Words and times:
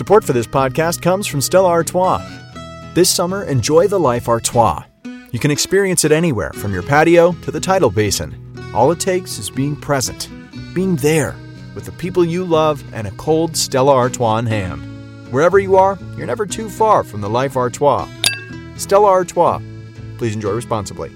Support 0.00 0.24
for 0.24 0.32
this 0.32 0.46
podcast 0.46 1.02
comes 1.02 1.26
from 1.26 1.42
Stella 1.42 1.68
Artois. 1.68 2.26
This 2.94 3.10
summer, 3.10 3.44
enjoy 3.44 3.86
the 3.86 4.00
life 4.00 4.30
Artois. 4.30 4.82
You 5.30 5.38
can 5.38 5.50
experience 5.50 6.06
it 6.06 6.10
anywhere, 6.10 6.54
from 6.54 6.72
your 6.72 6.82
patio 6.82 7.32
to 7.32 7.50
the 7.50 7.60
tidal 7.60 7.90
basin. 7.90 8.34
All 8.74 8.90
it 8.92 8.98
takes 8.98 9.36
is 9.36 9.50
being 9.50 9.76
present, 9.76 10.30
being 10.72 10.96
there, 10.96 11.36
with 11.74 11.84
the 11.84 11.92
people 11.92 12.24
you 12.24 12.46
love 12.46 12.82
and 12.94 13.08
a 13.08 13.10
cold 13.10 13.54
Stella 13.54 13.92
Artois 13.92 14.38
in 14.38 14.46
hand. 14.46 14.80
Wherever 15.30 15.58
you 15.58 15.76
are, 15.76 15.98
you're 16.16 16.26
never 16.26 16.46
too 16.46 16.70
far 16.70 17.04
from 17.04 17.20
the 17.20 17.28
life 17.28 17.54
Artois. 17.54 18.08
Stella 18.76 19.08
Artois. 19.08 19.60
Please 20.16 20.34
enjoy 20.34 20.52
responsibly. 20.52 21.12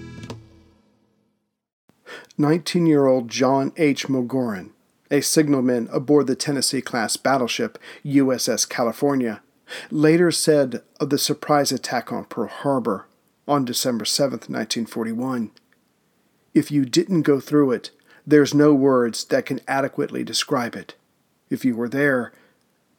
19 2.36 2.84
year 2.84 3.06
old 3.06 3.30
John 3.30 3.72
H. 3.78 4.08
Mogorin, 4.08 4.72
a 5.14 5.22
signalman 5.22 5.88
aboard 5.92 6.26
the 6.26 6.34
Tennessee 6.34 6.82
class 6.82 7.16
battleship 7.16 7.78
USS 8.04 8.68
California, 8.68 9.42
later 9.90 10.32
said 10.32 10.82
of 10.98 11.10
the 11.10 11.18
surprise 11.18 11.70
attack 11.70 12.12
on 12.12 12.24
Pearl 12.24 12.48
Harbor 12.48 13.06
on 13.46 13.64
December 13.64 14.04
7, 14.04 14.32
1941 14.32 15.52
If 16.52 16.72
you 16.72 16.84
didn't 16.84 17.22
go 17.22 17.38
through 17.38 17.70
it, 17.70 17.92
there's 18.26 18.52
no 18.52 18.74
words 18.74 19.24
that 19.26 19.46
can 19.46 19.60
adequately 19.68 20.24
describe 20.24 20.74
it. 20.74 20.96
If 21.48 21.64
you 21.64 21.76
were 21.76 21.88
there, 21.88 22.32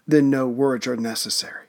then 0.07 0.29
no 0.29 0.47
words 0.47 0.87
are 0.87 0.95
necessary. 0.95 1.65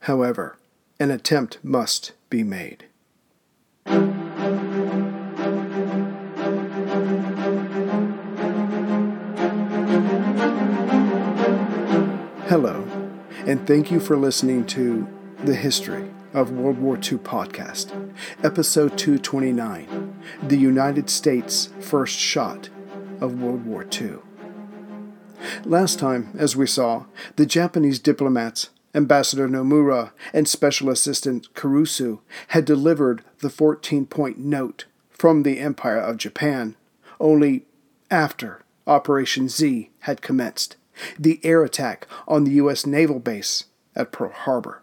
However, 0.00 0.58
an 0.98 1.12
attempt 1.12 1.58
must 1.62 2.12
be 2.30 2.42
made. 2.42 2.86
Hello, 12.48 12.86
and 13.44 13.66
thank 13.66 13.90
you 13.90 13.98
for 13.98 14.16
listening 14.16 14.64
to 14.66 15.08
The 15.42 15.56
History 15.56 16.08
of 16.32 16.52
World 16.52 16.78
War 16.78 16.94
II 16.94 17.18
podcast, 17.18 17.90
episode 18.44 18.96
229 18.96 20.14
The 20.44 20.56
United 20.56 21.10
States 21.10 21.70
First 21.80 22.16
Shot 22.16 22.68
of 23.20 23.40
World 23.40 23.66
War 23.66 23.84
II. 23.92 24.18
Last 25.64 25.98
time, 25.98 26.30
as 26.38 26.54
we 26.54 26.68
saw, 26.68 27.06
the 27.34 27.46
Japanese 27.46 27.98
diplomats, 27.98 28.70
Ambassador 28.94 29.48
Nomura 29.48 30.12
and 30.32 30.46
Special 30.46 30.88
Assistant 30.88 31.52
Kurusu, 31.54 32.20
had 32.48 32.64
delivered 32.64 33.24
the 33.40 33.50
14 33.50 34.06
point 34.06 34.38
note 34.38 34.84
from 35.10 35.42
the 35.42 35.58
Empire 35.58 35.98
of 35.98 36.16
Japan 36.16 36.76
only 37.18 37.64
after 38.08 38.62
Operation 38.86 39.48
Z 39.48 39.90
had 40.02 40.22
commenced 40.22 40.76
the 41.18 41.40
air 41.42 41.62
attack 41.62 42.06
on 42.26 42.44
the 42.44 42.52
U.S. 42.52 42.86
naval 42.86 43.18
base 43.18 43.64
at 43.94 44.12
Pearl 44.12 44.30
Harbor. 44.30 44.82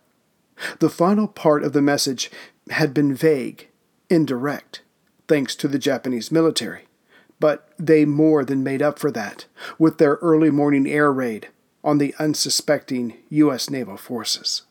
The 0.80 0.89
final 0.89 1.28
part 1.28 1.64
of 1.64 1.73
the 1.73 1.81
message 1.81 2.31
had 2.69 2.94
been 2.94 3.14
vague, 3.14 3.69
indirect, 4.09 4.81
thanks 5.28 5.56
to 5.56 5.67
the 5.67 5.80
Japanese 5.80 6.31
military, 6.31 6.88
but 7.39 7.69
they 7.78 8.06
more 8.06 8.45
than 8.45 8.64
made 8.64 8.81
up 8.81 9.00
for 9.00 9.11
that 9.11 9.45
with 9.78 9.97
their 9.97 10.16
early 10.16 10.52
morning 10.52 10.88
air 10.88 11.11
raid 11.11 11.50
on 11.84 11.97
the 11.97 12.16
unsuspecting 12.19 13.17
U.S. 13.30 13.69
naval 13.69 13.97
forces. 13.97 14.64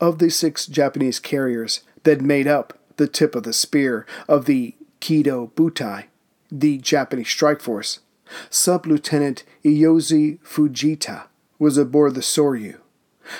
Of 0.00 0.18
the 0.18 0.30
six 0.30 0.66
Japanese 0.66 1.18
carriers 1.18 1.82
that 2.02 2.20
made 2.20 2.46
up 2.46 2.78
the 2.96 3.06
tip 3.06 3.34
of 3.34 3.44
the 3.44 3.52
spear 3.52 4.06
of 4.28 4.46
the 4.46 4.74
Kido 5.00 5.50
Butai, 5.52 6.04
the 6.50 6.78
Japanese 6.78 7.28
strike 7.28 7.60
force, 7.60 8.00
Sub 8.50 8.86
Lieutenant 8.86 9.44
Iyozo 9.64 10.38
Fujita 10.40 11.24
was 11.58 11.76
aboard 11.76 12.14
the 12.14 12.20
Soryu. 12.20 12.78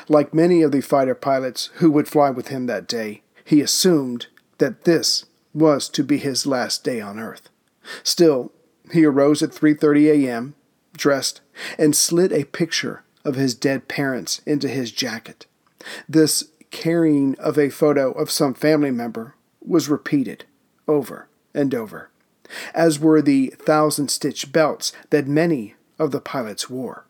Like 0.09 0.33
many 0.33 0.62
of 0.62 0.73
the 0.73 0.81
fighter 0.81 1.15
pilots 1.15 1.71
who 1.75 1.91
would 1.91 2.09
fly 2.09 2.31
with 2.31 2.48
him 2.48 2.67
that 2.67 2.87
day, 2.87 3.23
he 3.45 3.61
assumed 3.61 4.27
that 4.59 4.85
this 4.85 5.27
was 5.53 5.89
to 5.91 6.05
be 6.05 6.19
his 6.19 6.47
last 6.47 6.85
day 6.85 7.01
on 7.01 7.19
Earth. 7.19 7.48
Still, 8.03 8.53
he 8.92 9.05
arose 9.05 9.42
at 9.42 9.51
3:30 9.51 10.27
a.m., 10.27 10.55
dressed, 10.97 11.41
and 11.79 11.97
slid 11.97 12.33
a 12.33 12.45
picture 12.45 13.03
of 13.24 13.35
his 13.35 13.55
dead 13.55 13.89
parents 13.89 14.41
into 14.47 14.69
his 14.69 14.92
jacket. 14.92 15.47
This 16.09 16.45
carrying 16.70 17.36
of 17.39 17.59
a 17.59 17.70
photo 17.70 18.13
of 18.13 18.30
some 18.30 18.55
family 18.55 18.91
member 18.91 19.35
was 19.61 19.89
repeated 19.89 20.45
over 20.86 21.29
and 21.55 21.74
over 21.74 22.11
as 22.74 22.98
were 22.98 23.23
the 23.23 23.48
thousand 23.58 24.08
stitch 24.08 24.52
belts 24.52 24.92
that 25.11 25.27
many 25.27 25.74
of 25.98 26.11
the 26.11 26.20
pilots 26.20 26.68
wore. 26.68 27.07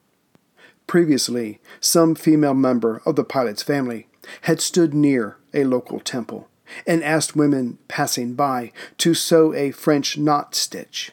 Previously, 0.86 1.60
some 1.80 2.14
female 2.14 2.54
member 2.54 3.00
of 3.06 3.16
the 3.16 3.25
pilot's 3.25 3.62
family 3.62 4.08
had 4.42 4.60
stood 4.60 4.94
near 4.94 5.36
a 5.54 5.64
local 5.64 6.00
temple 6.00 6.48
and 6.86 7.02
asked 7.02 7.36
women 7.36 7.78
passing 7.88 8.34
by 8.34 8.72
to 8.98 9.14
sew 9.14 9.54
a 9.54 9.70
French 9.70 10.19
knot 10.19 10.54
stitch. 10.54 11.12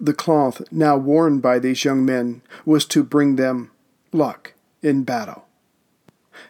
The 0.00 0.14
cloth 0.14 0.62
now 0.70 0.96
worn 0.96 1.40
by 1.40 1.58
these 1.58 1.84
young 1.84 2.04
men 2.04 2.42
was 2.64 2.86
to 2.86 3.02
bring 3.02 3.36
them 3.36 3.70
luck 4.12 4.54
in 4.82 5.04
battle. 5.04 5.46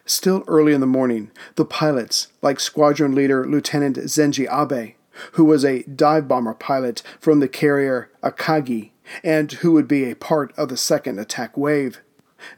Still 0.06 0.44
early 0.46 0.72
in 0.72 0.80
the 0.80 0.86
morning, 0.86 1.30
the 1.56 1.64
pilots, 1.64 2.28
like 2.42 2.60
squadron 2.60 3.14
leader 3.14 3.46
Lieutenant 3.46 3.96
Zenji 3.96 4.46
Abe, 4.50 4.94
who 5.32 5.44
was 5.44 5.64
a 5.64 5.82
dive 5.84 6.28
bomber 6.28 6.54
pilot 6.54 7.02
from 7.20 7.40
the 7.40 7.48
carrier 7.48 8.10
Akagi 8.22 8.90
and 9.22 9.52
who 9.52 9.72
would 9.72 9.88
be 9.88 10.10
a 10.10 10.16
part 10.16 10.52
of 10.56 10.68
the 10.68 10.76
second 10.76 11.18
attack 11.18 11.56
wave, 11.56 12.00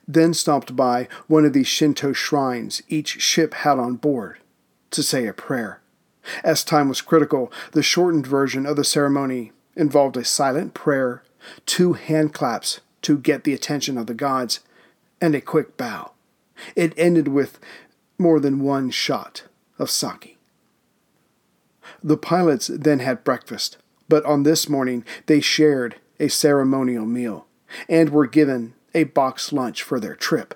then 0.07 0.35
stopped 0.35 0.75
by 0.75 1.09
one 1.27 1.45
of 1.45 1.53
the 1.53 1.65
Shinto 1.65 2.13
shrines 2.13 2.83
each 2.89 3.21
ship 3.21 3.55
had 3.55 3.79
on 3.79 3.97
board 3.97 4.39
to 4.91 5.03
say 5.03 5.27
a 5.27 5.33
prayer. 5.33 5.81
As 6.43 6.65
time 6.65 6.89
was 6.89 7.01
critical, 7.01 7.53
the 7.73 7.83
shortened 7.83 8.27
version 8.27 8.67
of 8.67 8.77
the 8.77 8.85
ceremony 8.85 9.53
involved 9.77 10.17
a 10.17 10.25
silent 10.25 10.75
prayer, 10.75 11.23
two 11.67 11.93
hand 11.93 12.35
claps 12.35 12.81
to 13.03 13.19
get 13.19 13.45
the 13.45 13.55
attention 13.55 13.97
of 13.97 14.07
the 14.07 14.15
gods, 14.15 14.61
and 15.21 15.35
a 15.35 15.41
quick 15.41 15.77
bow. 15.77 16.13
It 16.75 16.95
ended 16.97 17.29
with 17.29 17.59
more 18.19 18.41
than 18.41 18.61
one 18.61 18.91
shot 18.91 19.45
of 19.79 19.91
sake. 19.91 20.36
The 22.07 22.17
pilots 22.17 22.69
then 22.69 23.01
had 23.01 23.25
breakfast, 23.25 23.79
but 24.09 24.25
on 24.25 24.45
this 24.45 24.69
morning 24.69 25.05
they 25.27 25.41
shared 25.41 25.97
a 26.21 26.29
ceremonial 26.29 27.05
meal 27.05 27.49
and 27.89 28.11
were 28.11 28.29
given 28.29 28.75
a 28.95 29.03
box 29.03 29.53
lunch 29.53 29.83
for 29.83 29.99
their 29.99 30.15
trip. 30.15 30.55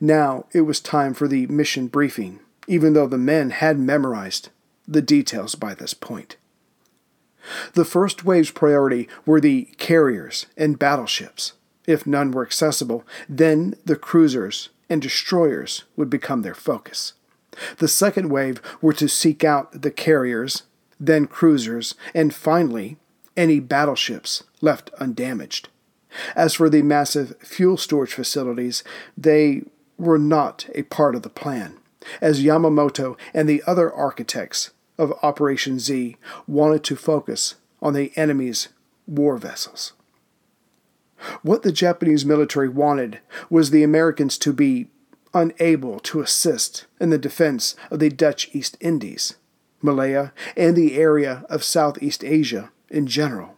Now 0.00 0.46
it 0.52 0.62
was 0.62 0.80
time 0.80 1.12
for 1.12 1.28
the 1.28 1.46
mission 1.48 1.88
briefing, 1.88 2.40
even 2.66 2.94
though 2.94 3.06
the 3.06 3.18
men 3.18 3.50
had 3.50 3.78
memorized 3.78 4.48
the 4.88 5.02
details 5.02 5.54
by 5.56 5.74
this 5.74 5.92
point. 5.92 6.38
The 7.74 7.84
first 7.84 8.24
wave's 8.24 8.50
priority 8.50 9.10
were 9.26 9.42
the 9.42 9.64
carriers 9.76 10.46
and 10.56 10.78
battleships. 10.78 11.52
If 11.86 12.06
none 12.06 12.30
were 12.30 12.46
accessible, 12.46 13.04
then 13.28 13.74
the 13.84 13.96
cruisers 13.96 14.70
and 14.88 15.02
destroyers 15.02 15.84
would 15.96 16.08
become 16.08 16.40
their 16.40 16.54
focus. 16.54 17.12
The 17.78 17.88
second 17.88 18.30
wave 18.30 18.60
were 18.80 18.92
to 18.94 19.08
seek 19.08 19.44
out 19.44 19.82
the 19.82 19.90
carriers, 19.90 20.62
then 20.98 21.26
cruisers, 21.26 21.94
and 22.14 22.34
finally, 22.34 22.96
any 23.36 23.60
battleships 23.60 24.44
left 24.60 24.90
undamaged. 24.98 25.68
As 26.36 26.54
for 26.54 26.68
the 26.68 26.82
massive 26.82 27.36
fuel 27.40 27.76
storage 27.76 28.12
facilities, 28.12 28.84
they 29.16 29.62
were 29.98 30.18
not 30.18 30.68
a 30.74 30.82
part 30.82 31.14
of 31.14 31.22
the 31.22 31.30
plan, 31.30 31.76
as 32.20 32.42
Yamamoto 32.42 33.16
and 33.32 33.48
the 33.48 33.62
other 33.66 33.92
architects 33.92 34.70
of 34.98 35.12
Operation 35.22 35.78
Z 35.78 36.16
wanted 36.46 36.84
to 36.84 36.96
focus 36.96 37.54
on 37.80 37.94
the 37.94 38.12
enemy's 38.16 38.68
war 39.06 39.36
vessels. 39.36 39.92
What 41.42 41.62
the 41.62 41.72
Japanese 41.72 42.24
military 42.24 42.68
wanted 42.68 43.20
was 43.48 43.70
the 43.70 43.82
Americans 43.82 44.36
to 44.38 44.52
be 44.52 44.88
unable 45.34 46.00
to 46.00 46.20
assist 46.20 46.86
in 47.00 47.10
the 47.10 47.18
defense 47.18 47.74
of 47.90 47.98
the 47.98 48.10
Dutch 48.10 48.48
East 48.52 48.76
Indies, 48.80 49.36
Malaya, 49.80 50.32
and 50.56 50.76
the 50.76 50.96
area 50.96 51.44
of 51.48 51.64
Southeast 51.64 52.22
Asia 52.24 52.70
in 52.90 53.06
general. 53.06 53.56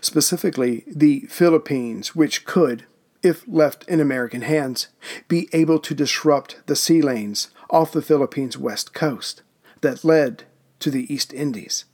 Specifically, 0.00 0.84
the 0.86 1.20
Philippines, 1.28 2.14
which 2.14 2.44
could, 2.44 2.84
if 3.22 3.44
left 3.46 3.86
in 3.88 4.00
American 4.00 4.42
hands, 4.42 4.88
be 5.28 5.48
able 5.52 5.78
to 5.78 5.94
disrupt 5.94 6.66
the 6.66 6.76
sea 6.76 7.02
lanes 7.02 7.50
off 7.70 7.92
the 7.92 8.02
Philippines' 8.02 8.58
west 8.58 8.94
coast 8.94 9.42
that 9.80 10.04
led 10.04 10.44
to 10.80 10.90
the 10.90 11.12
East 11.12 11.32
Indies. 11.32 11.84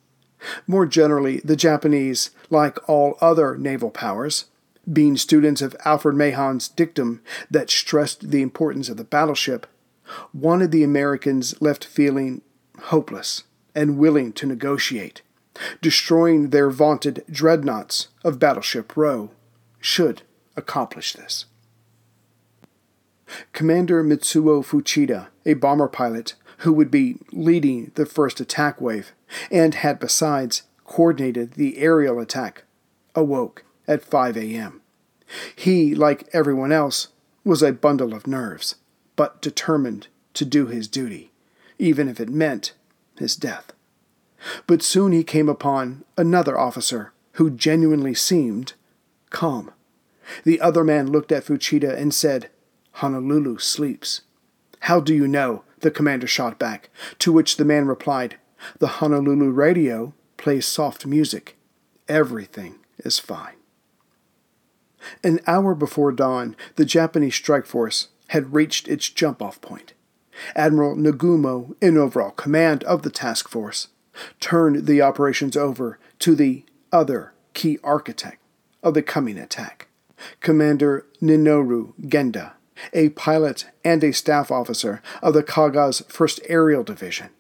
More 0.67 0.87
generally, 0.87 1.41
the 1.41 1.57
Japanese, 1.57 2.31
like 2.49 2.89
all 2.89 3.19
other 3.21 3.57
naval 3.57 3.91
powers, 3.91 4.47
being 4.93 5.17
students 5.17 5.63
of 5.63 5.77
Alfred 5.85 6.17
Mahan's 6.17 6.69
dictum 6.69 7.21
that 7.51 7.71
stressed 7.71 8.31
the 8.31 8.43
importance 8.43 8.89
of 8.89 8.97
the 8.97 9.05
battleship, 9.05 9.67
wanted 10.33 10.71
the 10.71 10.85
Americans 10.85 11.61
left 11.61 11.85
feeling 11.85 12.43
hopeless 12.85 13.45
and 13.75 13.99
willing 13.99 14.33
to 14.33 14.47
negotiate. 14.47 15.23
Destroying 15.83 16.51
their 16.51 16.71
vaunted 16.71 17.25
dreadnoughts 17.31 18.09
of 18.25 18.39
Battleship 18.39 18.97
Row 18.97 19.31
should 19.81 20.23
accomplish 20.57 21.13
this. 21.13 21.47
Commander 23.53 24.03
Mitsuo 24.03 24.65
Fuchida, 24.65 25.29
a 25.45 25.55
bomber 25.55 25.89
pilot 25.89 26.35
who 26.59 26.73
would 26.73 26.91
be 26.91 27.17
leading 27.33 27.93
the 27.95 28.07
first 28.07 28.41
attack 28.41 28.81
wave 28.81 29.13
and 29.51 29.75
had 29.75 29.99
besides 29.99 30.63
coordinated 30.85 31.53
the 31.53 31.79
aerial 31.79 32.19
attack, 32.19 32.65
awoke 33.15 33.65
at 33.87 34.03
5 34.03 34.37
a.m. 34.37 34.78
He, 35.55 35.95
like 35.95 36.29
everyone 36.33 36.73
else, 36.73 37.09
was 37.45 37.63
a 37.63 37.73
bundle 37.73 38.15
of 38.15 38.27
nerves, 38.27 38.77
but 39.17 39.41
determined 39.41 40.09
to 40.35 40.45
do 40.45 40.67
his 40.67 40.89
duty, 40.89 41.31
even 41.79 42.09
if 42.09 42.21
it 42.21 42.29
meant 42.29 42.73
his 43.19 43.37
death. 43.37 43.73
But 44.67 44.83
soon 44.83 45.13
he 45.13 45.25
came 45.25 45.49
upon 45.49 46.05
another 46.17 46.59
officer 46.59 47.13
who 47.33 47.51
genuinely 47.51 48.15
seemed 48.15 48.75
calm. 49.31 49.73
The 50.45 50.61
other 50.61 50.85
man 50.85 51.11
looked 51.11 51.33
at 51.33 51.45
Fuchida 51.45 51.97
and 51.97 52.13
said, 52.13 52.51
Honolulu 52.93 53.59
sleeps. 53.59 54.23
How 54.81 55.01
do 55.01 55.15
you 55.15 55.27
know? 55.27 55.65
the 55.81 55.91
commander 55.91 56.27
shot 56.27 56.59
back, 56.59 56.91
to 57.19 57.33
which 57.33 57.57
the 57.57 57.65
man 57.65 57.87
replied, 57.87 58.37
The 58.79 58.89
Honolulu 58.89 59.51
radio 59.51 60.13
plays 60.37 60.67
soft 60.67 61.07
music. 61.07 61.57
Everything 62.09 62.77
is 62.99 63.19
fine. 63.19 63.58
An 65.23 65.41
hour 65.47 65.75
before 65.75 66.13
dawn, 66.13 66.57
the 66.77 66.85
Japanese 66.85 67.35
strike 67.35 67.67
force 67.67 68.09
had 68.29 68.55
reached 68.55 68.89
its 68.89 69.09
jump 69.09 69.43
off 69.43 69.61
point. 69.61 69.95
Admiral 70.55 70.97
Nagumo, 70.97 71.75
in 71.81 71.97
overall 71.97 72.31
command 72.31 72.85
of 72.85 73.03
the 73.03 73.11
task 73.11 73.49
force, 73.49 73.89
turned 74.41 74.87
the 74.87 75.03
operations 75.03 75.57
over 75.57 75.99
to 76.21 76.35
the 76.35 76.65
other 76.93 77.33
key 77.55 77.79
architect 77.83 78.39
of 78.83 78.95
the 78.95 79.03
coming 79.03 79.39
attack, 79.39 79.89
Commander 80.41 81.07
Minoru 81.21 81.93
Genda, 82.01 82.53
a 82.93 83.09
pilot 83.11 83.67
and 83.85 84.03
a 84.05 84.13
staff 84.13 84.51
officer 84.51 85.03
of 85.23 85.35
the 85.35 85.43
Kaga's 85.43 86.03
1st 86.09 86.41
Aerial 86.49 86.85
Division. 86.85 87.31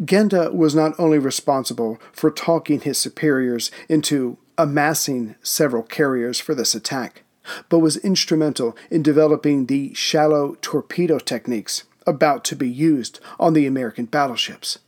Genda 0.00 0.52
was 0.52 0.74
not 0.74 0.98
only 0.98 1.18
responsible 1.18 1.98
for 2.12 2.30
talking 2.30 2.80
his 2.80 2.98
superiors 2.98 3.70
into 3.88 4.38
amassing 4.58 5.36
several 5.42 5.82
carriers 5.82 6.38
for 6.38 6.54
this 6.54 6.74
attack, 6.74 7.22
but 7.68 7.78
was 7.78 7.96
instrumental 7.98 8.76
in 8.90 9.02
developing 9.02 9.66
the 9.66 9.94
shallow 9.94 10.56
torpedo 10.60 11.18
techniques 11.18 11.84
about 12.06 12.44
to 12.44 12.56
be 12.56 12.68
used 12.68 13.20
on 13.38 13.54
the 13.54 13.66
American 13.66 14.06
battleships. 14.06 14.80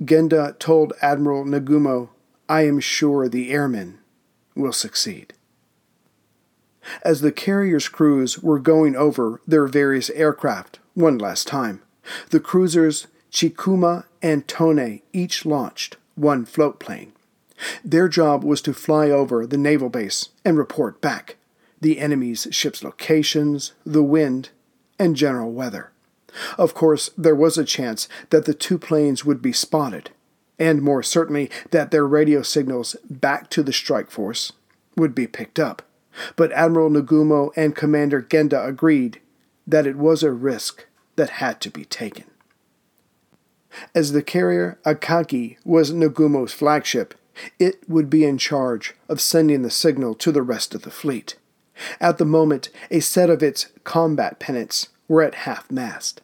Genda 0.00 0.58
told 0.58 0.92
Admiral 1.00 1.44
Nagumo, 1.44 2.08
I 2.48 2.62
am 2.66 2.80
sure 2.80 3.28
the 3.28 3.52
airmen 3.52 3.98
will 4.54 4.72
succeed. 4.72 5.34
As 7.04 7.20
the 7.20 7.32
carrier's 7.32 7.88
crews 7.88 8.40
were 8.40 8.58
going 8.58 8.96
over 8.96 9.40
their 9.46 9.66
various 9.66 10.10
aircraft 10.10 10.80
one 10.94 11.18
last 11.18 11.46
time, 11.46 11.80
the 12.30 12.40
cruisers 12.40 13.06
Chikuma 13.30 14.04
and 14.20 14.46
Tone 14.46 15.00
each 15.12 15.46
launched 15.46 15.96
one 16.14 16.44
float 16.44 16.80
plane. 16.80 17.12
Their 17.84 18.08
job 18.08 18.44
was 18.44 18.60
to 18.62 18.72
fly 18.72 19.10
over 19.10 19.46
the 19.46 19.58
naval 19.58 19.88
base 19.88 20.30
and 20.44 20.58
report 20.58 21.00
back 21.00 21.36
the 21.80 21.98
enemy's 21.98 22.46
ship's 22.50 22.84
locations, 22.84 23.72
the 23.84 24.02
wind, 24.02 24.50
and 24.98 25.16
general 25.16 25.52
weather. 25.52 25.90
Of 26.56 26.74
course, 26.74 27.10
there 27.18 27.34
was 27.34 27.58
a 27.58 27.64
chance 27.64 28.08
that 28.30 28.44
the 28.44 28.54
two 28.54 28.78
planes 28.78 29.24
would 29.24 29.42
be 29.42 29.52
spotted, 29.52 30.10
and 30.58 30.80
more 30.80 31.02
certainly 31.02 31.50
that 31.70 31.90
their 31.90 32.06
radio 32.06 32.42
signals 32.42 32.96
back 33.10 33.50
to 33.50 33.62
the 33.62 33.72
strike 33.72 34.10
force 34.10 34.52
would 34.96 35.14
be 35.14 35.26
picked 35.26 35.58
up. 35.58 35.82
But 36.36 36.52
Admiral 36.52 36.90
Nagumo 36.90 37.50
and 37.56 37.74
Commander 37.74 38.22
Genda 38.22 38.66
agreed 38.66 39.20
that 39.66 39.86
it 39.86 39.96
was 39.96 40.22
a 40.22 40.30
risk 40.30 40.86
that 41.16 41.30
had 41.30 41.60
to 41.62 41.70
be 41.70 41.84
taken. 41.84 42.24
As 43.94 44.12
the 44.12 44.22
carrier 44.22 44.78
Akagi 44.84 45.56
was 45.64 45.92
Nagumo's 45.92 46.52
flagship, 46.52 47.14
it 47.58 47.88
would 47.88 48.10
be 48.10 48.24
in 48.24 48.38
charge 48.38 48.94
of 49.08 49.20
sending 49.20 49.62
the 49.62 49.70
signal 49.70 50.14
to 50.16 50.32
the 50.32 50.42
rest 50.42 50.74
of 50.74 50.82
the 50.82 50.90
fleet. 50.90 51.36
At 52.00 52.18
the 52.18 52.24
moment, 52.24 52.68
a 52.90 53.00
set 53.00 53.30
of 53.30 53.42
its 53.42 53.68
combat 53.84 54.38
pennants 54.38 54.88
were 55.08 55.22
at 55.22 55.34
half 55.34 55.70
mast. 55.70 56.20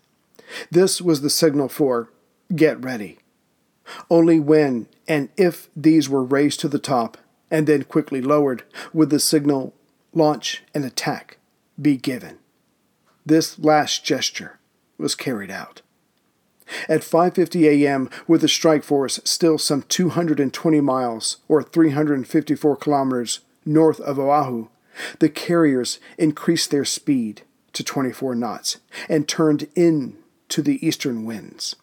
This 0.71 1.01
was 1.01 1.21
the 1.21 1.31
signal 1.31 1.69
for 1.69 2.11
get 2.55 2.83
ready. 2.83 3.19
Only 4.11 4.39
when 4.39 4.87
and 5.07 5.31
if 5.37 5.71
these 5.75 6.09
were 6.09 6.25
raised 6.25 6.61
to 6.61 6.69
the 6.69 6.79
top 6.79 7.19
and 7.51 7.67
then 7.67 7.85
quickly 7.85 8.21
lowered 8.21 8.63
would 8.93 9.11
the 9.11 9.21
signal 9.21 9.75
launch 10.13 10.63
and 10.75 10.85
attack 10.85 11.39
be 11.81 11.97
given. 11.97 12.39
This 13.25 13.59
last 13.59 14.05
gesture 14.05 14.59
was 14.99 15.15
carried 15.15 15.51
out. 15.51 15.83
At 16.89 17.03
5:50 17.03 17.65
a.m., 17.65 18.11
with 18.27 18.43
the 18.43 18.49
strike 18.49 18.85
force 18.85 19.21
still 19.25 19.59
some 19.59 19.83
220 19.83 20.81
miles 20.81 21.39
or 21.49 21.63
354 21.63 22.77
kilometers 22.77 23.41
north 23.65 24.01
of 24.01 24.19
Oahu, 24.19 24.69
the 25.19 25.29
carriers 25.29 25.99
increased 26.17 26.71
their 26.71 26.85
speed 26.85 27.43
to 27.73 27.85
24 27.85 28.35
knots 28.35 28.79
and 29.09 29.29
turned 29.29 29.69
in 29.75 30.17
to 30.49 30.63
the 30.63 30.85
eastern 30.87 31.25
winds. 31.25 31.77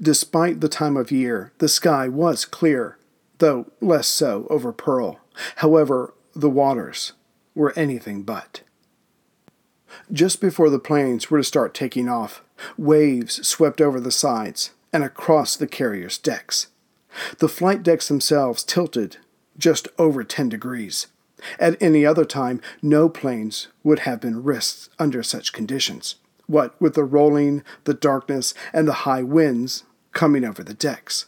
Despite 0.00 0.60
the 0.60 0.68
time 0.68 0.96
of 0.96 1.10
year, 1.10 1.52
the 1.58 1.68
sky 1.68 2.08
was 2.08 2.44
clear, 2.44 2.98
though 3.38 3.66
less 3.80 4.06
so 4.06 4.46
over 4.48 4.72
Pearl. 4.72 5.18
However, 5.56 6.14
the 6.34 6.50
waters 6.50 7.12
were 7.54 7.72
anything 7.76 8.22
but. 8.22 8.62
Just 10.10 10.40
before 10.40 10.70
the 10.70 10.78
planes 10.78 11.30
were 11.30 11.38
to 11.38 11.44
start 11.44 11.74
taking 11.74 12.08
off, 12.08 12.42
waves 12.76 13.46
swept 13.46 13.80
over 13.80 14.00
the 14.00 14.10
sides 14.10 14.70
and 14.92 15.02
across 15.02 15.56
the 15.56 15.66
carrier's 15.66 16.18
decks. 16.18 16.68
The 17.38 17.48
flight 17.48 17.82
decks 17.82 18.08
themselves 18.08 18.64
tilted 18.64 19.18
just 19.58 19.88
over 19.98 20.24
10 20.24 20.48
degrees. 20.48 21.08
At 21.58 21.80
any 21.82 22.06
other 22.06 22.24
time, 22.24 22.60
no 22.80 23.08
planes 23.08 23.68
would 23.82 24.00
have 24.00 24.20
been 24.20 24.42
risked 24.42 24.90
under 24.98 25.22
such 25.22 25.52
conditions. 25.52 26.16
What 26.46 26.80
with 26.80 26.94
the 26.94 27.04
rolling, 27.04 27.62
the 27.84 27.94
darkness, 27.94 28.54
and 28.72 28.86
the 28.86 29.04
high 29.04 29.22
winds 29.22 29.84
coming 30.12 30.44
over 30.44 30.62
the 30.62 30.74
decks. 30.74 31.26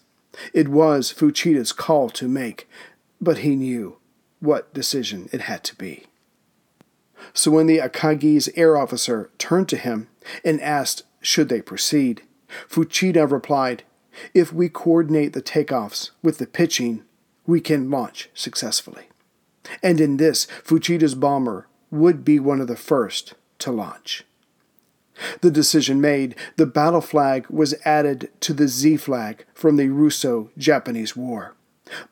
It 0.52 0.68
was 0.68 1.12
Fuchida's 1.12 1.72
call 1.72 2.10
to 2.10 2.28
make, 2.28 2.68
but 3.20 3.38
he 3.38 3.56
knew 3.56 3.98
what 4.40 4.74
decision 4.74 5.28
it 5.32 5.42
had 5.42 5.64
to 5.64 5.76
be. 5.76 6.04
So 7.32 7.50
when 7.50 7.66
the 7.66 7.78
Akagi's 7.78 8.50
air 8.54 8.76
officer 8.76 9.30
turned 9.38 9.68
to 9.70 9.76
him 9.76 10.08
and 10.44 10.60
asked 10.60 11.04
should 11.24 11.48
they 11.48 11.62
proceed, 11.62 12.22
Fuchida 12.68 13.30
replied, 13.30 13.82
If 14.32 14.52
we 14.52 14.68
coordinate 14.68 15.32
the 15.32 15.42
takeoffs 15.42 16.10
with 16.22 16.38
the 16.38 16.46
pitching, 16.46 17.02
we 17.46 17.60
can 17.60 17.90
launch 17.90 18.30
successfully. 18.34 19.08
And 19.82 20.00
in 20.00 20.18
this, 20.18 20.46
Fuchida's 20.62 21.14
bomber 21.14 21.66
would 21.90 22.24
be 22.24 22.38
one 22.38 22.60
of 22.60 22.68
the 22.68 22.76
first 22.76 23.34
to 23.60 23.72
launch. 23.72 24.24
The 25.40 25.50
decision 25.50 26.00
made, 26.00 26.34
the 26.56 26.66
battle 26.66 27.00
flag 27.00 27.46
was 27.48 27.74
added 27.84 28.30
to 28.40 28.52
the 28.52 28.68
Z 28.68 28.96
flag 28.98 29.44
from 29.54 29.76
the 29.76 29.88
Russo 29.88 30.50
Japanese 30.58 31.16
War. 31.16 31.54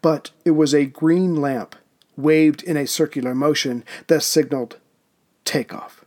But 0.00 0.31
it 0.45 0.52
was 0.52 0.73
a 0.73 0.87
green 0.87 1.37
lamp 1.37 1.75
waved 2.16 2.62
in 2.62 2.76
a 2.76 2.87
circular 2.87 3.35
motion 3.35 3.85
that 4.07 4.23
signaled 4.23 4.78
takeoff. 5.45 6.02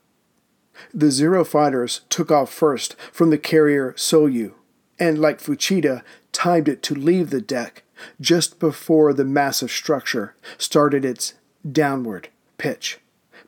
The 0.93 1.11
Zero 1.11 1.43
fighters 1.43 2.01
took 2.09 2.31
off 2.31 2.51
first 2.51 2.95
from 3.11 3.29
the 3.29 3.37
carrier 3.37 3.93
Soryu, 3.93 4.53
and 4.99 5.19
like 5.19 5.39
Fuchida, 5.39 6.03
timed 6.31 6.67
it 6.67 6.83
to 6.83 6.95
leave 6.95 7.29
the 7.29 7.41
deck 7.41 7.83
just 8.19 8.59
before 8.59 9.13
the 9.13 9.25
massive 9.25 9.71
structure 9.71 10.35
started 10.57 11.05
its 11.05 11.33
downward 11.69 12.29
pitch. 12.57 12.99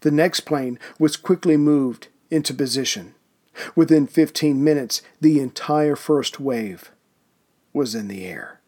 The 0.02 0.12
next 0.12 0.42
plane 0.42 0.80
was 1.00 1.18
quickly 1.18 1.58
moved 1.58 2.08
into 2.30 2.54
position. 2.54 3.16
Within 3.76 4.08
15 4.08 4.64
minutes, 4.64 5.02
the 5.20 5.40
entire 5.40 5.96
first 5.96 6.40
wave 6.40 6.92
was 7.74 7.96
in 7.96 8.08
the 8.08 8.26
air. 8.26 8.62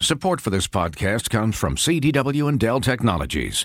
Support 0.00 0.40
for 0.40 0.50
this 0.50 0.66
podcast 0.66 1.30
comes 1.30 1.56
from 1.56 1.76
CDW 1.76 2.48
and 2.48 2.58
Dell 2.58 2.80
Technologies. 2.80 3.64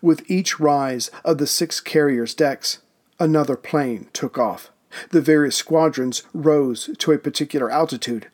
With 0.00 0.30
each 0.30 0.60
rise 0.60 1.10
of 1.24 1.38
the 1.38 1.46
six 1.46 1.80
carriers' 1.80 2.34
decks, 2.34 2.78
another 3.18 3.56
plane 3.56 4.08
took 4.12 4.38
off. 4.38 4.70
The 5.10 5.20
various 5.20 5.56
squadrons 5.56 6.22
rose 6.32 6.90
to 6.98 7.12
a 7.12 7.18
particular 7.18 7.70
altitude 7.70 8.28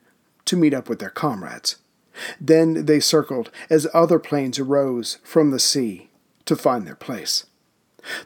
to 0.45 0.57
meet 0.57 0.73
up 0.73 0.87
with 0.87 0.99
their 0.99 1.09
comrades. 1.09 1.77
Then 2.39 2.85
they 2.85 2.99
circled 2.99 3.51
as 3.69 3.87
other 3.93 4.19
planes 4.19 4.59
arose 4.59 5.17
from 5.23 5.51
the 5.51 5.59
sea 5.59 6.09
to 6.45 6.55
find 6.55 6.87
their 6.87 6.95
place. 6.95 7.45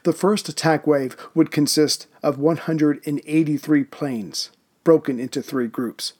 The 0.04 0.12
first 0.12 0.48
attack 0.48 0.86
wave 0.86 1.16
would 1.34 1.50
consist 1.50 2.06
of 2.22 2.38
183 2.38 3.84
planes, 3.84 4.50
broken 4.84 5.18
into 5.18 5.42
three 5.42 5.68
groups. 5.68 6.12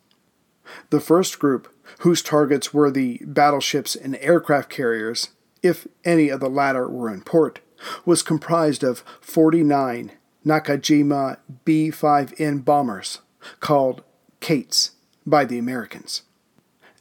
The 0.91 1.01
first 1.01 1.39
group, 1.39 1.69
whose 2.01 2.23
targets 2.23 2.73
were 2.73 2.91
the 2.91 3.21
battleships 3.25 3.95
and 3.95 4.17
aircraft 4.17 4.71
carriers, 4.71 5.29
if 5.63 5.87
any 6.05 6.29
of 6.29 6.41
the 6.41 6.51
latter 6.51 6.89
were 6.89 7.13
in 7.13 7.23
port, 7.23 7.61
was 8.05 8.23
comprised 8.23 8.83
of 8.83 9.05
49 9.21 10.13
Nakajima 10.45 11.39
B 11.65 11.91
5N 11.91 12.65
bombers, 12.65 13.21
called 13.61 14.03
Kates 14.41 14.93
by 15.27 15.45
the 15.45 15.59
Americans. 15.59 16.23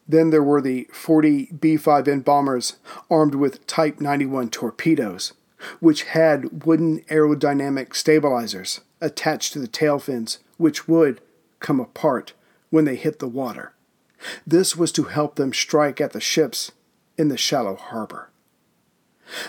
Then 0.08 0.30
there 0.30 0.44
were 0.44 0.62
the 0.62 0.88
40 0.92 1.52
B 1.60 1.76
5N 1.76 2.24
bombers 2.26 2.78
armed 3.10 3.36
with 3.36 3.66
Type 3.68 4.02
91 4.02 4.50
torpedoes, 4.50 5.34
which 5.80 6.04
had 6.04 6.66
wooden 6.66 7.02
aerodynamic 7.04 7.96
stabilizers 7.96 8.82
attached 9.02 9.54
to 9.54 9.60
the 9.60 9.68
tail 9.68 10.00
fins, 10.00 10.40
which 10.58 10.88
would 10.88 11.22
come 11.60 11.80
apart 11.80 12.34
when 12.70 12.86
they 12.86 12.96
hit 12.96 13.20
the 13.20 13.28
water. 13.28 13.74
This 14.46 14.76
was 14.76 14.92
to 14.94 15.04
help 15.04 15.36
them 15.36 15.54
strike 15.54 16.02
at 16.02 16.12
the 16.12 16.20
ships 16.20 16.72
in 17.18 17.30
the 17.30 17.38
shallow 17.38 17.76
harbor. 17.76 18.29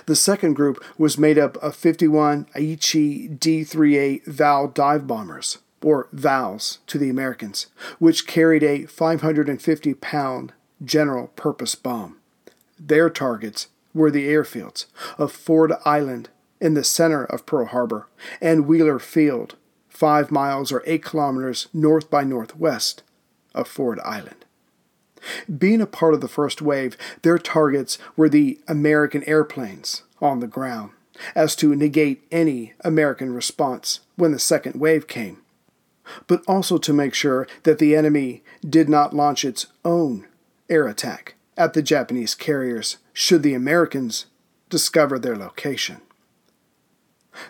The 0.07 0.17
second 0.17 0.55
group 0.55 0.83
was 0.99 1.19
made 1.19 1.39
up 1.39 1.57
of 1.59 1.77
51 1.77 2.47
Aichi 2.57 3.39
D3A 3.39 4.25
Val 4.27 4.69
dive 4.69 5.07
bombers, 5.07 5.59
or 5.83 6.09
VALs 6.13 6.79
to 6.87 6.99
the 6.99 7.11
Americans, 7.11 7.67
which 7.99 8.27
carried 8.27 8.63
a 8.63 8.87
550 8.87 9.95
pound 9.95 10.53
general 10.85 11.29
purpose 11.29 11.75
bomb. 11.75 12.17
Their 12.79 13.11
targets 13.11 13.69
were 13.95 14.11
the 14.11 14.29
airfields 14.29 14.87
of 15.19 15.33
Ford 15.33 15.73
Island 15.85 16.29
in 16.61 16.75
the 16.75 16.85
center 16.85 17.25
of 17.25 17.47
Pearl 17.47 17.67
Harbor 17.67 18.07
and 18.41 18.67
Wheeler 18.67 18.99
Field, 18.99 19.57
five 19.89 20.31
miles 20.31 20.71
or 20.71 20.83
eight 20.87 21.05
kilometers 21.05 21.69
north 21.73 22.11
by 22.11 22.23
northwest 22.23 23.03
of 23.55 23.67
Ford 23.69 23.99
Island. 24.05 24.45
Being 25.59 25.81
a 25.81 25.87
part 25.87 26.15
of 26.15 26.21
the 26.21 26.29
first 26.29 26.63
wave, 26.63 26.97
their 27.23 27.39
targets 27.39 27.99
were 28.17 28.29
the 28.29 28.61
American 28.69 29.25
airplanes 29.25 30.03
on 30.21 30.41
the 30.41 30.47
ground, 30.47 30.93
as 31.35 31.55
to 31.57 31.75
negate 31.75 32.27
any 32.31 32.75
American 32.81 33.35
response 33.35 34.01
when 34.17 34.33
the 34.33 34.39
second 34.39 34.81
wave 34.81 35.07
came, 35.07 35.43
but 36.27 36.43
also 36.47 36.79
to 36.79 36.93
make 36.93 37.15
sure 37.15 37.47
that 37.65 37.79
the 37.79 37.95
enemy 37.95 38.43
did 38.69 38.89
not 38.89 39.15
launch 39.15 39.45
its 39.45 39.67
own 39.85 40.27
air 40.69 40.87
attack 40.87 41.35
at 41.57 41.75
the 41.75 41.83
Japanese 41.83 42.35
carriers 42.35 42.97
should 43.13 43.43
the 43.43 43.55
Americans 43.55 44.27
discover 44.71 45.19
their 45.19 45.37
location. 45.37 46.01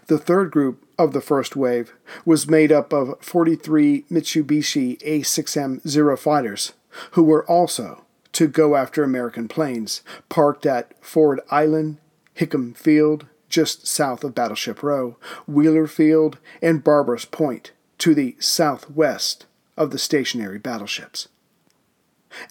The 0.09 0.19
third 0.19 0.51
group 0.51 0.85
of 0.99 1.13
the 1.13 1.21
first 1.21 1.57
wave 1.57 1.95
was 2.25 2.49
made 2.49 2.71
up 2.73 2.93
of 2.93 3.15
43 3.21 4.05
Mitsubishi 4.11 4.99
A6M 5.03 5.87
Zero 5.89 6.17
fighters 6.17 6.73
who 7.13 7.23
were 7.23 7.47
also 7.47 8.05
to 8.33 8.47
go 8.47 8.77
after 8.77 9.03
American 9.03 9.49
planes 9.49 10.03
parked 10.29 10.67
at 10.67 10.93
Ford 11.05 11.41
Island, 11.51 11.99
Hickam 12.37 12.77
Field, 12.77 13.27
just 13.49 13.87
south 13.87 14.23
of 14.25 14.35
Battleship 14.35 14.83
Row, 14.83 15.17
Wheeler 15.47 15.87
Field, 15.87 16.39
and 16.63 16.85
Barbers 16.85 17.25
Point, 17.25 17.73
to 17.99 18.15
the 18.15 18.37
southwest 18.39 19.47
of 19.77 19.91
the 19.91 19.99
stationary 19.99 20.59
battleships. 20.59 21.29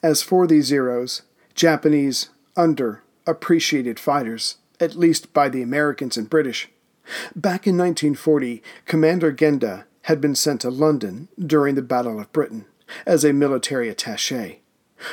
As 0.03 0.21
for 0.21 0.45
these 0.45 0.65
Zeros, 0.65 1.23
Japanese 1.55 2.29
underappreciated 2.55 3.97
fighters, 3.97 4.57
at 4.79 4.95
least 4.95 5.33
by 5.33 5.47
the 5.49 5.61
Americans 5.61 6.17
and 6.17 6.29
British, 6.29 6.69
back 7.35 7.65
in 7.65 7.77
1940, 7.77 8.61
Commander 8.85 9.31
Genda 9.31 9.85
had 10.03 10.19
been 10.19 10.35
sent 10.35 10.61
to 10.61 10.69
London 10.69 11.29
during 11.39 11.75
the 11.75 11.81
Battle 11.81 12.19
of 12.19 12.31
Britain 12.33 12.65
as 13.05 13.23
a 13.23 13.33
military 13.33 13.89
attache. 13.89 14.61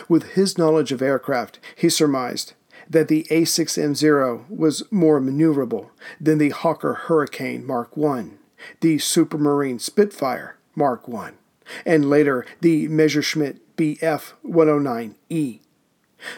With 0.09 0.33
his 0.33 0.59
knowledge 0.59 0.93
of 0.93 1.03
aircraft, 1.03 1.59
he 1.77 1.89
surmised 1.89 2.55
that 2.89 3.09
the 3.09 3.27
A6M0 3.31 4.49
was 4.49 4.91
more 4.91 5.21
maneuverable 5.21 5.91
than 6.21 6.39
the 6.39 6.51
Hawker 6.51 6.95
Hurricane 6.95 7.67
Mark 7.67 7.91
I, 7.97 8.31
the 8.81 8.99
Supermarine 8.99 9.81
Spitfire 9.81 10.57
Mark 10.75 11.05
I, 11.13 11.33
and 11.85 12.09
later 12.09 12.47
the 12.61 12.89
Messerschmitt 12.89 13.77
Bf 13.77 14.33
109E. 14.45 15.61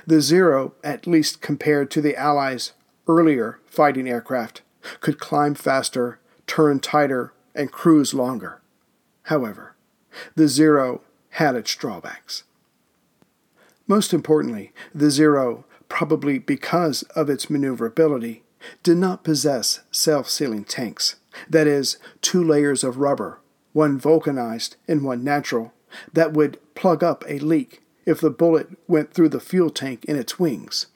The 0.07 0.21
Zero, 0.21 0.75
at 0.83 1.07
least 1.07 1.41
compared 1.41 1.91
to 1.93 2.01
the 2.01 2.17
Allies' 2.17 2.73
earlier 3.07 3.61
fighting 3.67 4.09
aircraft, 4.09 4.63
could 5.01 5.19
climb 5.19 5.55
faster, 5.55 6.19
turn 6.47 6.81
tighter, 6.81 7.33
and 7.55 7.71
cruise 7.71 8.13
longer. 8.15 8.61
However, 9.25 9.75
the 10.35 10.49
Zero 10.49 11.03
had 11.39 11.55
its 11.55 11.73
drawbacks. 11.77 12.43
Most 13.87 14.13
importantly, 14.13 14.73
the 14.93 15.09
Zero, 15.09 15.65
probably 15.89 16.37
because 16.37 17.05
of 17.15 17.31
its 17.31 17.49
maneuverability, 17.49 18.43
did 18.83 18.99
not 18.99 19.23
possess 19.23 19.81
self 19.93 20.29
sealing 20.29 20.65
tanks, 20.65 21.15
that 21.49 21.69
is, 21.69 21.97
two 22.23 22.43
layers 22.43 22.83
of 22.83 22.99
rubber, 22.99 23.39
one 23.73 24.01
vulcanized 24.01 24.75
and 24.89 25.05
one 25.05 25.23
natural, 25.23 25.73
that 26.13 26.33
would 26.33 26.59
plug 26.75 27.05
up 27.05 27.23
a 27.29 27.39
leak 27.39 27.83
if 28.05 28.21
the 28.21 28.31
bullet 28.31 28.71
went 28.89 29.15
through 29.15 29.29
the 29.29 29.39
fuel 29.39 29.71
tank 29.71 30.05
in 30.07 30.17
its 30.17 30.41
wings. 30.41 30.87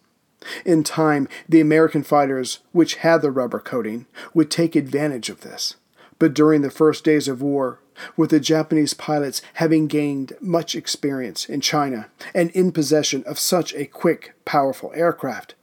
In 0.65 0.83
time, 0.83 1.29
the 1.49 1.61
American 1.61 2.03
fighters, 2.03 2.59
which 2.73 2.97
had 2.97 3.23
the 3.23 3.31
rubber 3.31 3.61
coating, 3.61 4.07
would 4.35 4.51
take 4.51 4.75
advantage 4.75 5.31
of 5.31 5.43
this. 5.43 5.77
But 6.19 6.35
during 6.35 6.63
the 6.63 6.71
first 6.71 7.05
days 7.05 7.29
of 7.29 7.41
war, 7.41 7.79
with 8.17 8.31
the 8.31 8.41
Japanese 8.41 8.95
pilots 8.95 9.43
having 9.55 9.87
gained 9.87 10.33
much 10.41 10.75
experience 10.75 11.47
in 11.47 11.61
China 11.61 12.09
and 12.35 12.51
in 12.51 12.73
possession 12.73 13.23
of 13.25 13.39
such 13.39 13.75
a 13.75 13.87
quick, 13.87 14.35
powerful 14.45 14.93
aircraft, 14.95 15.55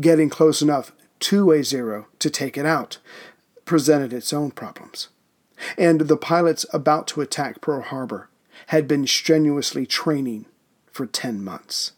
getting 0.00 0.28
close 0.28 0.62
enough 0.62 0.92
to 1.20 1.52
a 1.52 1.62
zero 1.62 2.06
to 2.18 2.30
take 2.30 2.56
it 2.56 2.66
out 2.66 2.98
presented 3.70 4.12
its 4.12 4.32
own 4.32 4.50
problems. 4.50 5.10
And 5.78 6.00
the 6.00 6.16
pilots 6.16 6.66
about 6.72 7.06
to 7.08 7.20
attack 7.20 7.60
Pearl 7.60 7.82
Harbor 7.82 8.28
had 8.66 8.88
been 8.88 9.06
strenuously 9.06 9.86
training 9.86 10.46
for 10.90 11.06
10 11.06 11.44
months. 11.44 11.92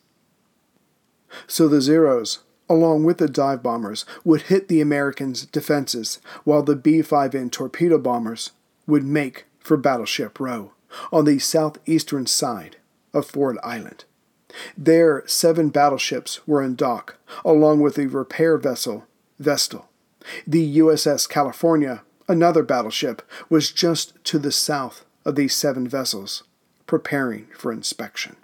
So 1.47 1.69
the 1.69 1.81
Zeros, 1.81 2.41
along 2.69 3.05
with 3.05 3.17
the 3.17 3.27
dive 3.27 3.63
bombers, 3.63 4.05
would 4.23 4.43
hit 4.43 4.69
the 4.69 4.83
Americans' 4.83 5.47
defenses, 5.47 6.21
while 6.45 6.63
the 6.63 6.77
B 6.77 6.99
5N 6.99 7.51
torpedo 7.51 7.97
bombers 7.97 8.51
would 8.87 9.05
make 9.05 9.47
for 9.63 9.77
Battleship 9.77 10.39
Row 10.41 10.73
on 11.13 11.25
the 11.25 11.39
southeastern 11.39 12.27
side 12.27 12.77
of 13.15 13.27
Ford 13.27 13.59
Island. 13.63 14.05
There, 14.77 15.23
seven 15.27 15.71
battleships 15.71 16.47
were 16.47 16.63
in 16.63 16.75
dock, 16.77 17.17
along 17.45 17.81
with 17.81 17.95
the 17.95 18.07
repair 18.07 18.59
vessel 18.59 19.07
Vestal. 19.39 19.89
The 20.47 20.79
USS 20.79 21.29
California, 21.29 22.03
another 22.29 22.63
battleship, 22.63 23.23
was 23.49 23.73
just 23.73 24.23
to 24.25 24.39
the 24.39 24.53
south 24.53 25.05
of 25.25 25.35
these 25.35 25.55
seven 25.55 25.89
vessels, 25.89 26.45
preparing 26.87 27.47
for 27.57 27.73
inspection. 27.73 28.37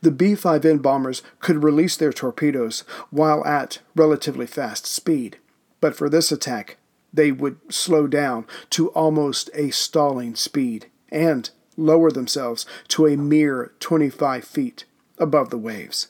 The 0.00 0.10
B 0.10 0.32
5N 0.32 0.82
bombers 0.82 1.22
could 1.38 1.62
release 1.62 1.96
their 1.96 2.12
torpedoes 2.12 2.82
while 3.10 3.44
at 3.44 3.78
relatively 3.94 4.46
fast 4.46 4.86
speed, 4.86 5.38
but 5.80 5.94
for 5.94 6.08
this 6.08 6.32
attack, 6.32 6.76
they 7.12 7.32
would 7.32 7.58
slow 7.72 8.06
down 8.06 8.46
to 8.70 8.88
almost 8.90 9.50
a 9.54 9.70
stalling 9.70 10.34
speed 10.34 10.86
and 11.10 11.50
lower 11.76 12.10
themselves 12.10 12.66
to 12.88 13.06
a 13.06 13.16
mere 13.16 13.72
25 13.80 14.44
feet 14.44 14.84
above 15.18 15.50
the 15.50 15.58
waves. 15.58 16.08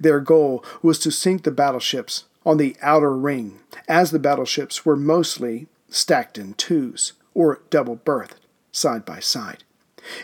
Their 0.00 0.20
goal 0.20 0.64
was 0.82 0.98
to 1.00 1.10
sink 1.10 1.44
the 1.44 1.50
battleships 1.50 2.24
on 2.44 2.56
the 2.56 2.76
outer 2.82 3.14
ring, 3.16 3.60
as 3.88 4.10
the 4.10 4.18
battleships 4.18 4.84
were 4.84 4.96
mostly 4.96 5.68
stacked 5.88 6.38
in 6.38 6.54
twos 6.54 7.12
or 7.34 7.62
double 7.70 7.96
berthed 7.96 8.40
side 8.72 9.04
by 9.04 9.20
side. 9.20 9.64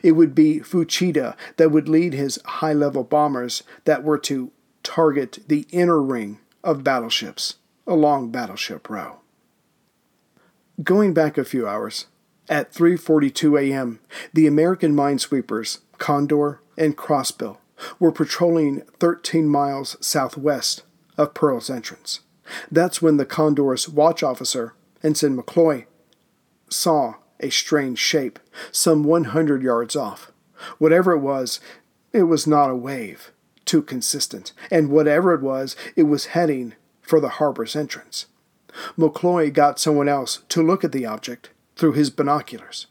It 0.03 0.13
would 0.13 0.35
be 0.35 0.61
Fuchida 0.61 1.37
that 1.57 1.71
would 1.71 1.89
lead 1.89 2.15
his 2.15 2.39
high 2.45 2.73
level 2.73 3.05
bombers 3.05 3.63
that 3.85 4.03
were 4.03 4.19
to 4.19 4.51
target 4.83 5.41
the 5.49 5.67
inner 5.71 6.01
ring 6.01 6.39
of 6.63 6.85
battleships 6.85 7.57
along 7.87 8.31
Battleship 8.31 8.89
Row. 8.89 9.21
Going 10.83 11.15
back 11.15 11.39
a 11.39 11.45
few 11.45 11.69
hours, 11.69 12.07
at 12.49 12.75
3:42 12.75 13.61
a.m., 13.61 14.01
the 14.33 14.49
American 14.49 14.93
minesweepers 14.93 15.79
Condor 15.99 16.61
and 16.77 16.97
Crossbill 16.97 17.59
were 18.01 18.11
patrolling 18.11 18.81
13 18.99 19.47
miles 19.47 19.97
southwest 20.01 20.83
of 21.17 21.33
Pearl's 21.33 21.71
entrance. 21.71 22.21
That's 22.73 23.01
when 23.01 23.19
the 23.19 23.25
Condor's 23.25 23.89
watch 23.89 24.25
officer, 24.25 24.75
Ensign 25.05 25.37
McCloy, 25.37 25.87
saw 26.69 27.15
a 27.39 27.51
strange 27.51 28.01
shape 28.01 28.41
some 28.73 29.05
100 29.05 29.63
yards 29.63 29.95
off. 29.95 30.33
Whatever 30.79 31.13
it 31.13 31.21
was, 31.21 31.61
it 32.13 32.25
was 32.25 32.49
not 32.49 32.71
a 32.71 32.77
wave, 32.77 33.31
too 33.65 33.81
consistent, 33.81 34.53
and 34.73 34.91
whatever 34.91 35.35
it 35.35 35.41
was, 35.41 35.77
it 35.95 36.05
was 36.05 36.27
heading 36.27 36.75
for 37.01 37.21
the 37.21 37.29
harbor's 37.29 37.77
entrance. 37.77 38.27
McCloy 38.99 39.53
got 39.53 39.79
someone 39.79 40.09
else 40.09 40.43
to 40.49 40.63
look 40.63 40.85
at 40.85 40.93
the 40.93 41.07
object 41.07 41.51
through 41.77 41.93
his 41.93 42.11
binoculars. 42.11 42.87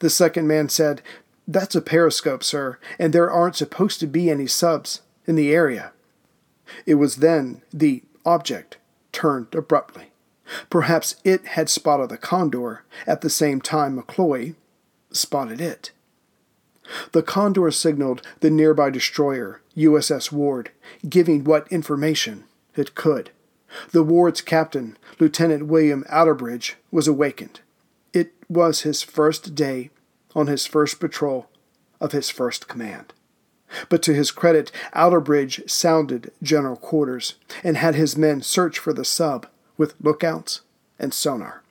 The 0.00 0.10
second 0.10 0.46
man 0.46 0.68
said, 0.68 1.02
That's 1.46 1.74
a 1.74 1.80
periscope, 1.80 2.42
sir, 2.42 2.78
and 2.98 3.12
there 3.12 3.30
aren't 3.30 3.56
supposed 3.56 4.00
to 4.00 4.06
be 4.06 4.30
any 4.30 4.46
subs 4.46 5.02
in 5.26 5.36
the 5.36 5.52
area. 5.52 5.92
It 6.86 6.96
was 6.96 7.16
then 7.16 7.62
the 7.72 8.02
object 8.24 8.78
turned 9.12 9.54
abruptly. 9.54 10.12
Perhaps 10.70 11.16
it 11.24 11.44
had 11.46 11.68
spotted 11.68 12.08
the 12.08 12.16
condor 12.16 12.84
at 13.06 13.20
the 13.20 13.30
same 13.30 13.60
time 13.60 14.00
McCloy 14.00 14.54
spotted 15.10 15.60
it. 15.60 15.92
The 17.12 17.22
condor 17.22 17.70
signaled 17.70 18.22
the 18.40 18.50
nearby 18.50 18.90
destroyer, 18.90 19.60
USS 19.76 20.32
Ward, 20.32 20.70
giving 21.06 21.44
what 21.44 21.70
information 21.70 22.44
it 22.74 22.94
could. 22.94 23.30
The 23.92 24.02
Ward's 24.02 24.40
captain, 24.40 24.96
Lieutenant 25.18 25.66
William 25.66 26.04
Outerbridge, 26.08 26.74
was 26.90 27.08
awakened. 27.08 27.60
It 28.12 28.32
was 28.48 28.82
his 28.82 29.02
first 29.02 29.54
day 29.54 29.90
on 30.34 30.46
his 30.46 30.66
first 30.66 31.00
patrol 31.00 31.48
of 32.00 32.12
his 32.12 32.30
first 32.30 32.68
command. 32.68 33.12
But 33.88 34.02
to 34.02 34.14
his 34.14 34.30
credit, 34.30 34.72
Outerbridge 34.94 35.68
sounded 35.68 36.32
general 36.42 36.76
quarters 36.76 37.34
and 37.62 37.76
had 37.76 37.94
his 37.94 38.16
men 38.16 38.40
search 38.40 38.78
for 38.78 38.92
the 38.92 39.04
sub 39.04 39.46
with 39.76 39.94
lookouts 40.00 40.62
and 40.98 41.12
sonar. 41.12 41.62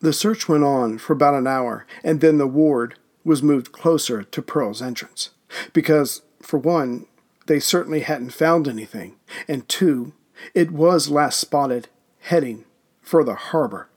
The 0.00 0.12
search 0.12 0.48
went 0.48 0.64
on 0.64 0.98
for 0.98 1.12
about 1.12 1.34
an 1.34 1.46
hour, 1.46 1.86
and 2.02 2.20
then 2.20 2.38
the 2.38 2.46
ward 2.46 2.96
was 3.24 3.42
moved 3.42 3.70
closer 3.70 4.22
to 4.22 4.42
Pearl's 4.42 4.82
entrance. 4.82 5.30
Because, 5.72 6.22
for 6.42 6.58
one, 6.58 7.06
they 7.46 7.60
certainly 7.60 8.00
hadn't 8.00 8.30
found 8.30 8.66
anything, 8.66 9.16
and 9.46 9.68
two, 9.68 10.12
it 10.54 10.70
was 10.70 11.10
last 11.10 11.38
spotted 11.40 11.88
heading 12.20 12.64
for 13.02 13.24
the 13.24 13.34
harbor. 13.34 13.88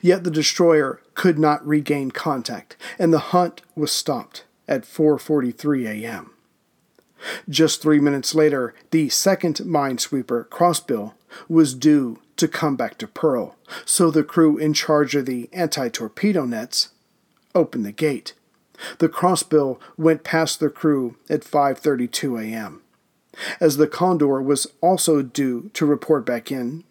Yet 0.00 0.24
the 0.24 0.30
destroyer 0.30 1.00
could 1.14 1.38
not 1.38 1.66
regain 1.66 2.10
contact, 2.10 2.76
and 2.98 3.12
the 3.12 3.18
hunt 3.18 3.62
was 3.74 3.92
stopped 3.92 4.44
at 4.66 4.84
4:43 4.84 5.86
a.m. 5.86 6.30
Just 7.48 7.82
3 7.82 8.00
minutes 8.00 8.34
later, 8.34 8.74
the 8.90 9.08
second 9.08 9.56
minesweeper, 9.56 10.46
Crossbill, 10.48 11.14
was 11.48 11.74
due 11.74 12.18
to 12.36 12.48
come 12.48 12.76
back 12.76 12.98
to 12.98 13.06
Pearl, 13.06 13.56
so 13.84 14.10
the 14.10 14.24
crew 14.24 14.58
in 14.58 14.74
charge 14.74 15.14
of 15.14 15.26
the 15.26 15.48
anti-torpedo 15.52 16.44
nets 16.44 16.90
opened 17.54 17.86
the 17.86 17.92
gate. 17.92 18.32
The 18.98 19.08
Crossbill 19.08 19.78
went 19.96 20.24
past 20.24 20.60
the 20.60 20.68
crew 20.68 21.16
at 21.30 21.42
5:32 21.42 22.42
a.m. 22.42 22.82
As 23.60 23.76
the 23.76 23.86
Condor 23.86 24.40
was 24.40 24.66
also 24.80 25.22
due 25.22 25.70
to 25.74 25.86
report 25.86 26.24
back 26.24 26.52
in, 26.52 26.84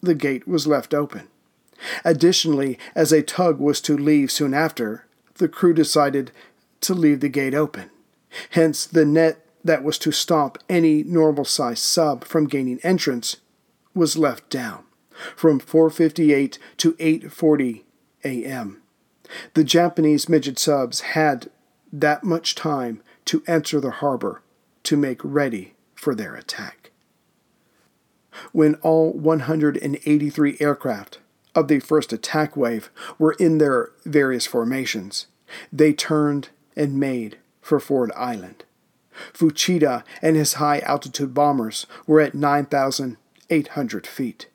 the 0.00 0.14
gate 0.14 0.46
was 0.46 0.66
left 0.66 0.92
open. 0.92 1.28
Additionally, 2.04 2.78
as 2.94 3.12
a 3.12 3.22
tug 3.22 3.58
was 3.58 3.80
to 3.82 3.96
leave 3.96 4.30
soon 4.30 4.54
after, 4.54 5.06
the 5.34 5.48
crew 5.48 5.74
decided 5.74 6.30
to 6.80 6.94
leave 6.94 7.20
the 7.20 7.28
gate 7.28 7.54
open. 7.54 7.90
Hence, 8.50 8.86
the 8.86 9.04
net 9.04 9.44
that 9.64 9.82
was 9.82 9.98
to 9.98 10.12
stop 10.12 10.58
any 10.68 11.02
normal 11.02 11.44
sized 11.44 11.82
sub 11.82 12.24
from 12.24 12.46
gaining 12.46 12.78
entrance 12.82 13.38
was 13.94 14.18
left 14.18 14.50
down 14.50 14.84
from 15.36 15.60
4:58 15.60 16.58
to 16.78 16.92
8:40 16.94 17.82
a.m. 18.24 18.82
The 19.54 19.64
Japanese 19.64 20.28
midget 20.28 20.58
subs 20.58 21.00
had 21.00 21.50
that 21.92 22.24
much 22.24 22.54
time 22.54 23.02
to 23.26 23.42
enter 23.46 23.80
the 23.80 23.90
harbor 23.90 24.42
to 24.84 24.96
make 24.96 25.20
ready 25.22 25.74
for 25.94 26.14
their 26.14 26.34
attack. 26.34 26.90
When 28.52 28.74
all 28.76 29.12
183 29.12 30.56
aircraft 30.60 31.18
of 31.54 31.68
the 31.68 31.80
first 31.80 32.12
attack 32.12 32.56
wave 32.56 32.90
were 33.18 33.32
in 33.38 33.58
their 33.58 33.90
various 34.04 34.46
formations, 34.46 35.26
they 35.72 35.92
turned 35.92 36.48
and 36.76 36.98
made 36.98 37.38
for 37.60 37.78
Ford 37.80 38.10
Island. 38.16 38.64
Fuchida 39.32 40.02
and 40.20 40.36
his 40.36 40.54
high 40.54 40.80
altitude 40.80 41.34
bombers 41.34 41.86
were 42.06 42.20
at 42.20 42.34
9,800 42.34 44.06
feet. 44.06 44.48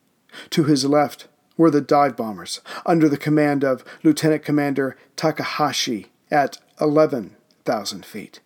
To 0.51 0.65
his 0.65 0.85
left 0.85 1.27
were 1.57 1.71
the 1.71 1.81
dive 1.81 2.15
bombers, 2.15 2.61
under 2.85 3.09
the 3.09 3.17
command 3.17 3.63
of 3.63 3.83
Lieutenant 4.03 4.43
Commander 4.43 4.97
Takahashi 5.15 6.11
at 6.29 6.57
11,000 6.79 8.05
feet. 8.05 8.39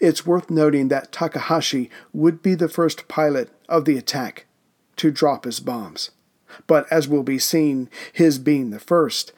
It's 0.00 0.26
worth 0.26 0.50
noting 0.50 0.88
that 0.88 1.12
Takahashi 1.12 1.90
would 2.12 2.42
be 2.42 2.54
the 2.54 2.68
first 2.68 3.08
pilot 3.08 3.50
of 3.68 3.84
the 3.84 3.96
attack 3.96 4.46
to 4.96 5.10
drop 5.10 5.44
his 5.44 5.60
bombs. 5.60 6.10
But 6.66 6.90
as 6.90 7.08
will 7.08 7.22
be 7.22 7.38
seen, 7.38 7.90
his 8.12 8.38
being 8.38 8.70
the 8.70 8.78
first 8.78 9.32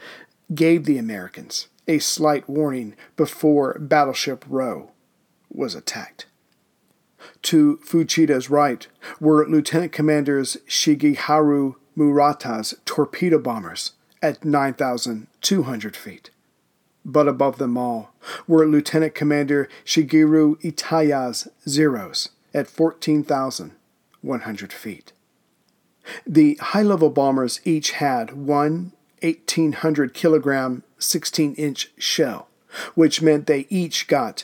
gave 0.55 0.85
the 0.85 0.99
Americans 0.99 1.69
a 1.89 1.99
slight 1.99 2.49
warning 2.49 2.95
before 3.17 3.79
Battleship 3.79 4.45
Row 4.49 4.91
was 5.51 5.75
attacked. 5.75 6.27
To 7.43 7.79
Fuchida's 7.79 8.51
right 8.51 8.87
were 9.21 9.49
Lieutenant 9.49 9.93
Commanders 9.93 10.59
Shigeharu 10.69 11.77
Murata's 11.97 12.75
torpedo 12.85 13.39
bombers 13.39 13.93
at 14.23 14.45
9,200 14.45 15.97
feet. 15.97 16.31
But 17.09 17.29
above 17.29 17.59
them 17.59 17.79
all 17.79 18.13
were 18.49 18.67
Lieutenant 18.67 19.15
Commander 19.15 19.69
Shigeru 19.85 20.57
Itaya's 20.65 21.47
Zeros 21.69 22.31
at 22.53 22.67
14,100 22.67 24.73
feet. 24.73 25.13
The 26.27 26.57
high 26.57 26.83
level 26.83 27.11
bombers 27.11 27.61
each 27.65 27.93
had 27.93 28.33
one 28.33 28.91
1,800 29.23 30.15
kilogram 30.15 30.83
16 30.99 31.55
inch 31.55 31.93
shell, 31.97 32.49
which 32.95 33.23
meant 33.23 33.47
they 33.47 33.67
each 33.71 34.09
got 34.09 34.43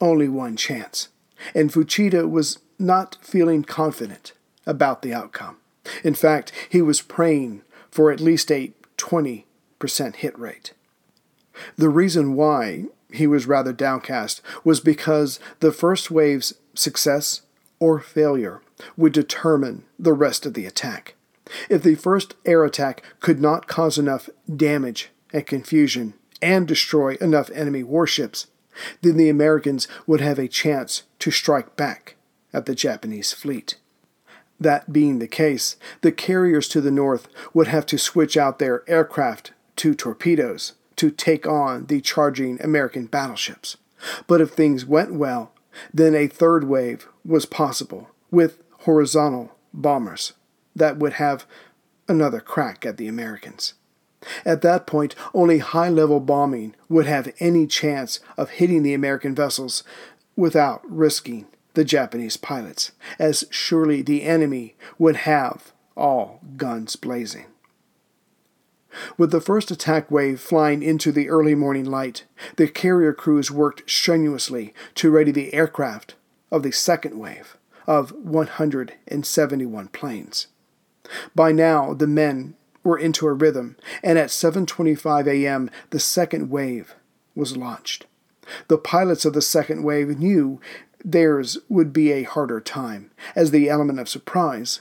only 0.00 0.28
one 0.28 0.56
chance. 0.56 1.08
And 1.54 1.72
Fuchida 1.72 2.30
was 2.30 2.60
not 2.78 3.18
feeling 3.20 3.64
confident 3.64 4.32
about 4.64 5.02
the 5.02 5.12
outcome. 5.12 5.56
In 6.04 6.14
fact, 6.14 6.52
he 6.68 6.80
was 6.80 7.02
praying 7.02 7.62
for 7.90 8.12
at 8.12 8.20
least 8.20 8.50
a 8.50 8.72
20% 8.96 9.44
hit 10.16 10.38
rate. 10.38 10.72
The 11.76 11.88
reason 11.88 12.34
why 12.34 12.84
he 13.12 13.26
was 13.26 13.46
rather 13.46 13.72
downcast 13.72 14.42
was 14.64 14.80
because 14.80 15.40
the 15.60 15.72
first 15.72 16.10
wave's 16.10 16.54
success 16.74 17.42
or 17.78 18.00
failure 18.00 18.62
would 18.96 19.12
determine 19.12 19.84
the 19.98 20.12
rest 20.12 20.46
of 20.46 20.54
the 20.54 20.66
attack. 20.66 21.14
If 21.68 21.82
the 21.82 21.94
first 21.94 22.34
air 22.44 22.64
attack 22.64 23.02
could 23.20 23.40
not 23.40 23.68
cause 23.68 23.98
enough 23.98 24.28
damage 24.54 25.10
and 25.32 25.46
confusion 25.46 26.14
and 26.42 26.66
destroy 26.66 27.16
enough 27.20 27.50
enemy 27.54 27.82
warships, 27.82 28.48
then 29.02 29.16
the 29.16 29.28
Americans 29.28 29.88
would 30.06 30.20
have 30.20 30.38
a 30.38 30.48
chance 30.48 31.04
to 31.20 31.30
strike 31.30 31.76
back 31.76 32.16
at 32.52 32.66
the 32.66 32.74
Japanese 32.74 33.32
fleet. 33.32 33.76
That 34.58 34.92
being 34.92 35.18
the 35.18 35.28
case, 35.28 35.76
the 36.00 36.12
carriers 36.12 36.68
to 36.68 36.80
the 36.80 36.90
north 36.90 37.28
would 37.54 37.68
have 37.68 37.86
to 37.86 37.98
switch 37.98 38.36
out 38.36 38.58
their 38.58 38.82
aircraft 38.88 39.52
to 39.76 39.94
torpedoes 39.94 40.72
to 40.96 41.10
take 41.10 41.46
on 41.46 41.86
the 41.86 42.00
charging 42.00 42.60
American 42.62 43.06
battleships. 43.06 43.76
But 44.26 44.40
if 44.40 44.50
things 44.50 44.84
went 44.84 45.14
well, 45.14 45.52
then 45.92 46.14
a 46.14 46.26
third 46.26 46.64
wave 46.64 47.08
was 47.24 47.46
possible 47.46 48.10
with 48.30 48.62
horizontal 48.80 49.52
bombers 49.72 50.32
that 50.74 50.98
would 50.98 51.14
have 51.14 51.46
another 52.08 52.40
crack 52.40 52.86
at 52.86 52.96
the 52.96 53.08
Americans. 53.08 53.74
At 54.44 54.62
that 54.62 54.86
point, 54.86 55.14
only 55.34 55.58
high 55.58 55.88
level 55.88 56.20
bombing 56.20 56.74
would 56.88 57.06
have 57.06 57.32
any 57.38 57.66
chance 57.66 58.20
of 58.36 58.50
hitting 58.50 58.82
the 58.82 58.94
American 58.94 59.34
vessels 59.34 59.84
without 60.36 60.82
risking 60.88 61.46
the 61.74 61.84
Japanese 61.84 62.36
pilots, 62.36 62.92
as 63.18 63.44
surely 63.50 64.02
the 64.02 64.22
enemy 64.22 64.74
would 64.98 65.16
have 65.16 65.72
all 65.96 66.40
guns 66.56 66.96
blazing. 66.96 67.46
With 69.16 69.30
the 69.30 69.40
first 69.40 69.70
attack 69.70 70.10
wave 70.10 70.40
flying 70.40 70.82
into 70.82 71.12
the 71.12 71.28
early 71.28 71.54
morning 71.54 71.84
light, 71.84 72.24
the 72.56 72.68
carrier 72.68 73.12
crews 73.12 73.50
worked 73.50 73.88
strenuously 73.90 74.74
to 74.96 75.10
ready 75.10 75.30
the 75.30 75.52
aircraft 75.54 76.14
of 76.50 76.62
the 76.62 76.72
second 76.72 77.18
wave 77.18 77.56
of 77.86 78.12
171 78.12 79.88
planes. 79.88 80.46
By 81.34 81.52
now, 81.52 81.94
the 81.94 82.06
men 82.06 82.54
were 82.82 82.98
into 82.98 83.26
a 83.26 83.32
rhythm, 83.32 83.76
and 84.02 84.18
at 84.18 84.30
7:25 84.30 85.26
a.m., 85.26 85.70
the 85.90 86.00
second 86.00 86.50
wave 86.50 86.94
was 87.34 87.56
launched. 87.56 88.06
The 88.68 88.78
pilots 88.78 89.24
of 89.24 89.32
the 89.32 89.42
second 89.42 89.82
wave 89.82 90.18
knew 90.18 90.60
theirs 91.04 91.58
would 91.68 91.92
be 91.92 92.12
a 92.12 92.22
harder 92.22 92.60
time, 92.60 93.10
as 93.34 93.50
the 93.50 93.68
element 93.68 94.00
of 94.00 94.08
surprise 94.08 94.80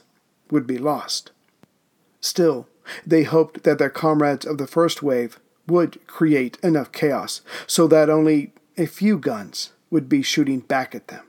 would 0.51 0.67
be 0.67 0.77
lost. 0.77 1.31
Still, 2.21 2.67
they 3.05 3.23
hoped 3.23 3.63
that 3.63 3.77
their 3.77 3.89
comrades 3.89 4.45
of 4.45 4.57
the 4.57 4.67
first 4.67 5.01
wave 5.03 5.39
would 5.67 6.05
create 6.07 6.57
enough 6.61 6.91
chaos 6.91 7.41
so 7.67 7.87
that 7.87 8.09
only 8.09 8.53
a 8.77 8.85
few 8.85 9.17
guns 9.17 9.71
would 9.89 10.09
be 10.09 10.21
shooting 10.21 10.59
back 10.59 10.93
at 10.93 11.07
them. 11.07 11.25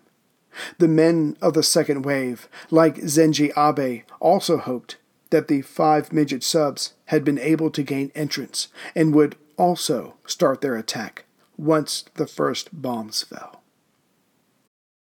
The 0.78 0.88
men 0.88 1.36
of 1.42 1.54
the 1.54 1.62
second 1.62 2.04
wave, 2.04 2.48
like 2.70 2.96
Zenji 2.96 3.52
Abe, 3.56 4.04
also 4.20 4.56
hoped 4.56 4.96
that 5.30 5.48
the 5.48 5.62
five 5.62 6.12
midget 6.12 6.42
subs 6.42 6.94
had 7.06 7.24
been 7.24 7.38
able 7.38 7.70
to 7.70 7.82
gain 7.82 8.10
entrance 8.14 8.68
and 8.94 9.14
would 9.14 9.36
also 9.56 10.14
start 10.26 10.60
their 10.60 10.76
attack 10.76 11.24
once 11.56 12.04
the 12.14 12.26
first 12.26 12.70
bombs 12.72 13.22
fell. 13.22 13.62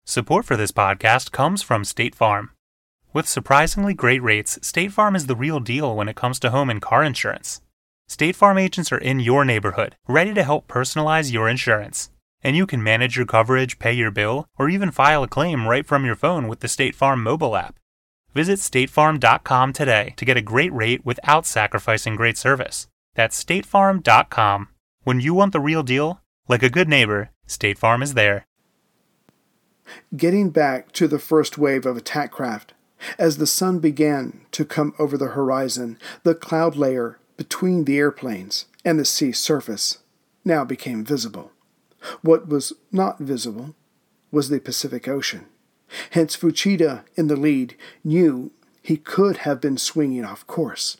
Support 0.05 0.45
for 0.45 0.57
this 0.57 0.71
podcast 0.71 1.31
comes 1.31 1.61
from 1.61 1.85
State 1.85 2.15
Farm. 2.15 2.52
With 3.13 3.27
surprisingly 3.27 3.93
great 3.93 4.23
rates, 4.23 4.57
State 4.63 4.91
Farm 4.91 5.15
is 5.15 5.27
the 5.27 5.35
real 5.35 5.59
deal 5.59 5.95
when 5.95 6.09
it 6.09 6.15
comes 6.15 6.39
to 6.39 6.49
home 6.49 6.71
and 6.71 6.81
car 6.81 7.03
insurance. 7.03 7.61
State 8.07 8.35
Farm 8.35 8.57
agents 8.57 8.91
are 8.91 8.97
in 8.97 9.19
your 9.19 9.45
neighborhood, 9.45 9.95
ready 10.07 10.33
to 10.33 10.43
help 10.43 10.67
personalize 10.67 11.31
your 11.31 11.47
insurance. 11.47 12.09
And 12.41 12.57
you 12.57 12.65
can 12.65 12.81
manage 12.81 13.15
your 13.15 13.27
coverage, 13.27 13.77
pay 13.77 13.93
your 13.93 14.09
bill, 14.09 14.47
or 14.57 14.67
even 14.67 14.89
file 14.89 15.21
a 15.21 15.27
claim 15.27 15.67
right 15.67 15.85
from 15.85 16.05
your 16.05 16.15
phone 16.15 16.47
with 16.47 16.61
the 16.61 16.67
State 16.67 16.95
Farm 16.95 17.21
mobile 17.21 17.55
app. 17.55 17.75
Visit 18.33 18.57
statefarm.com 18.57 19.73
today 19.73 20.15
to 20.17 20.25
get 20.25 20.35
a 20.35 20.41
great 20.41 20.73
rate 20.73 21.05
without 21.05 21.45
sacrificing 21.45 22.15
great 22.15 22.39
service. 22.39 22.87
That's 23.13 23.41
statefarm.com. 23.41 24.69
When 25.03 25.19
you 25.19 25.35
want 25.35 25.53
the 25.53 25.59
real 25.59 25.83
deal, 25.83 26.19
like 26.47 26.63
a 26.63 26.69
good 26.69 26.89
neighbor, 26.89 27.29
State 27.45 27.77
Farm 27.77 28.01
is 28.01 28.15
there. 28.15 28.47
Getting 30.17 30.49
back 30.49 30.91
to 30.93 31.07
the 31.07 31.19
first 31.19 31.59
wave 31.59 31.85
of 31.85 31.95
attack 31.95 32.31
craft, 32.31 32.72
as 33.17 33.37
the 33.37 33.47
sun 33.47 33.79
began 33.79 34.41
to 34.51 34.65
come 34.65 34.93
over 34.99 35.17
the 35.17 35.29
horizon, 35.29 35.97
the 36.23 36.35
cloud 36.35 36.75
layer 36.75 37.19
between 37.37 37.85
the 37.85 37.97
airplanes 37.97 38.65
and 38.85 38.99
the 38.99 39.05
sea 39.05 39.31
surface 39.31 39.99
now 40.45 40.63
became 40.63 41.03
visible. 41.03 41.51
What 42.21 42.47
was 42.47 42.73
not 42.91 43.19
visible 43.19 43.75
was 44.31 44.49
the 44.49 44.59
Pacific 44.59 45.07
Ocean. 45.07 45.45
Hence, 46.11 46.35
Fuchida, 46.35 47.03
in 47.15 47.27
the 47.27 47.35
lead, 47.35 47.75
knew 48.03 48.51
he 48.81 48.97
could 48.97 49.37
have 49.37 49.61
been 49.61 49.77
swinging 49.77 50.25
off 50.25 50.45
course. 50.47 50.97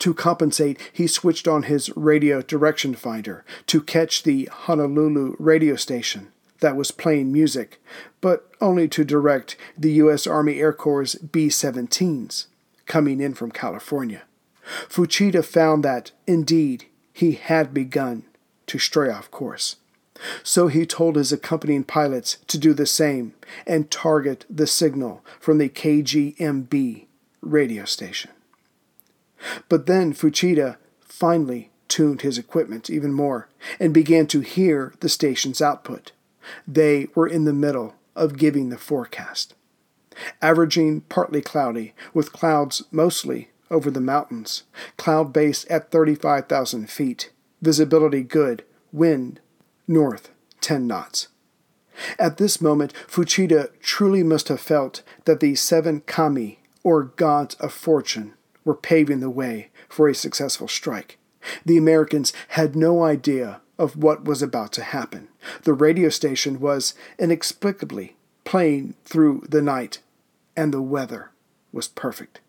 To 0.00 0.14
compensate, 0.14 0.78
he 0.92 1.06
switched 1.06 1.48
on 1.48 1.64
his 1.64 1.94
radio 1.96 2.42
direction 2.42 2.94
finder 2.94 3.44
to 3.66 3.80
catch 3.80 4.22
the 4.22 4.48
Honolulu 4.52 5.36
radio 5.38 5.76
station 5.76 6.28
that 6.62 6.76
was 6.76 6.90
playing 6.90 7.32
music, 7.32 7.80
but 8.20 8.50
only 8.60 8.88
to 8.88 9.04
direct 9.04 9.56
the 9.76 9.92
U.S. 9.92 10.26
Army 10.26 10.58
Air 10.58 10.72
Corps 10.72 11.14
B 11.16 11.48
17s 11.48 12.46
coming 12.86 13.20
in 13.20 13.34
from 13.34 13.52
California. 13.52 14.22
Fuchida 14.88 15.44
found 15.44 15.84
that, 15.84 16.12
indeed, 16.26 16.86
he 17.12 17.32
had 17.32 17.74
begun 17.74 18.24
to 18.66 18.78
stray 18.78 19.10
off 19.10 19.30
course. 19.30 19.76
So 20.42 20.68
he 20.68 20.86
told 20.86 21.16
his 21.16 21.32
accompanying 21.32 21.84
pilots 21.84 22.38
to 22.46 22.58
do 22.58 22.72
the 22.72 22.86
same 22.86 23.34
and 23.66 23.90
target 23.90 24.44
the 24.48 24.66
signal 24.66 25.24
from 25.40 25.58
the 25.58 25.68
KGMB 25.68 27.06
radio 27.40 27.84
station. 27.84 28.30
But 29.68 29.86
then 29.86 30.12
Fuchida 30.12 30.76
finally 31.00 31.70
tuned 31.88 32.22
his 32.22 32.38
equipment 32.38 32.88
even 32.88 33.12
more 33.12 33.48
and 33.80 33.92
began 33.92 34.26
to 34.28 34.40
hear 34.40 34.94
the 35.00 35.08
station's 35.08 35.60
output. 35.60 36.12
They 36.66 37.08
were 37.14 37.26
in 37.26 37.44
the 37.44 37.52
middle 37.52 37.94
of 38.14 38.36
giving 38.36 38.68
the 38.68 38.78
forecast. 38.78 39.54
Averaging 40.40 41.02
partly 41.02 41.40
cloudy, 41.40 41.94
with 42.12 42.32
clouds 42.32 42.82
mostly 42.90 43.50
over 43.70 43.90
the 43.90 44.00
mountains, 44.00 44.64
cloud 44.96 45.32
base 45.32 45.64
at 45.70 45.90
35,000 45.90 46.90
feet, 46.90 47.32
visibility 47.62 48.22
good, 48.22 48.64
wind 48.92 49.40
north 49.88 50.30
10 50.60 50.86
knots. 50.86 51.28
At 52.18 52.36
this 52.36 52.60
moment, 52.60 52.92
Fuchida 53.06 53.70
truly 53.80 54.22
must 54.22 54.48
have 54.48 54.60
felt 54.60 55.02
that 55.24 55.40
the 55.40 55.54
seven 55.54 56.00
kami, 56.02 56.58
or 56.82 57.04
gods 57.04 57.54
of 57.56 57.72
fortune, 57.72 58.34
were 58.64 58.74
paving 58.74 59.20
the 59.20 59.30
way 59.30 59.70
for 59.88 60.08
a 60.08 60.14
successful 60.14 60.68
strike. 60.68 61.18
The 61.64 61.76
Americans 61.76 62.32
had 62.48 62.76
no 62.76 63.02
idea 63.02 63.60
of 63.78 63.96
what 63.96 64.24
was 64.24 64.42
about 64.42 64.72
to 64.72 64.82
happen. 64.82 65.28
The 65.62 65.72
radio 65.72 66.08
station 66.08 66.60
was 66.60 66.94
inexplicably 67.18 68.16
playing 68.44 68.94
through 69.04 69.44
the 69.48 69.62
night, 69.62 70.00
and 70.56 70.72
the 70.72 70.82
weather 70.82 71.30
was 71.72 71.88
perfect. 71.88 72.40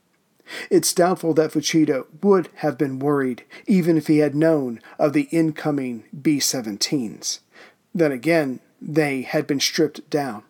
It's 0.69 0.93
doubtful 0.93 1.33
that 1.35 1.51
Fuchida 1.51 2.05
would 2.21 2.49
have 2.55 2.77
been 2.77 2.99
worried 2.99 3.43
even 3.65 3.97
if 3.97 4.07
he 4.07 4.17
had 4.17 4.35
known 4.35 4.81
of 4.99 5.13
the 5.13 5.29
incoming 5.31 6.03
B 6.21 6.37
17s. 6.37 7.39
Then 7.95 8.11
again, 8.11 8.59
they 8.81 9.21
had 9.21 9.47
been 9.47 9.61
stripped 9.61 10.09
down, 10.09 10.43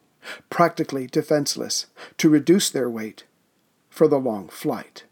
practically 0.50 1.06
defenseless, 1.08 1.86
to 2.18 2.30
reduce 2.30 2.70
their 2.70 2.90
weight 2.90 3.24
for 3.90 4.08
the 4.08 4.20
long 4.20 4.48
flight. 4.48 5.04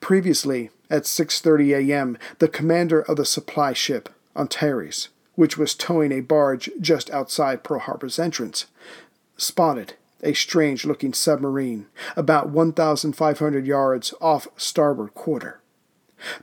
Previously, 0.00 0.70
at 0.88 1.04
6:30 1.04 1.90
a.m., 1.90 2.18
the 2.38 2.48
commander 2.48 3.02
of 3.02 3.16
the 3.16 3.24
supply 3.24 3.72
ship 3.72 4.08
Antares, 4.36 5.08
which 5.34 5.58
was 5.58 5.74
towing 5.74 6.12
a 6.12 6.20
barge 6.20 6.70
just 6.80 7.10
outside 7.10 7.62
Pearl 7.62 7.80
Harbor's 7.80 8.18
entrance, 8.18 8.66
spotted 9.36 9.94
a 10.22 10.34
strange 10.34 10.84
looking 10.84 11.12
submarine 11.12 11.86
about 12.16 12.50
1,500 12.50 13.66
yards 13.66 14.14
off 14.20 14.48
starboard 14.56 15.14
quarter. 15.14 15.60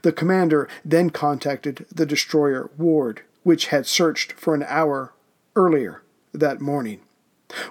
The 0.02 0.12
commander 0.12 0.68
then 0.84 1.10
contacted 1.10 1.86
the 1.94 2.06
destroyer 2.06 2.70
Ward, 2.76 3.22
which 3.44 3.68
had 3.68 3.86
searched 3.86 4.32
for 4.32 4.54
an 4.54 4.64
hour 4.66 5.12
earlier 5.54 6.02
that 6.32 6.60
morning. 6.60 7.00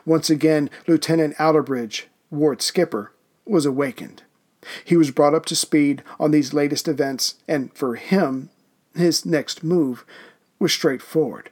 Once 0.05 0.29
again, 0.29 0.69
Lieutenant 0.87 1.35
Outerbridge, 1.37 2.03
Ward's 2.31 2.65
skipper, 2.65 3.11
was 3.45 3.65
awakened. 3.65 4.23
He 4.83 4.97
was 4.97 5.11
brought 5.11 5.33
up 5.33 5.45
to 5.47 5.55
speed 5.55 6.03
on 6.19 6.31
these 6.31 6.53
latest 6.53 6.87
events, 6.87 7.35
and 7.47 7.73
for 7.73 7.95
him, 7.95 8.49
his 8.95 9.25
next 9.25 9.63
move 9.63 10.05
was 10.59 10.71
straightforward. 10.71 11.49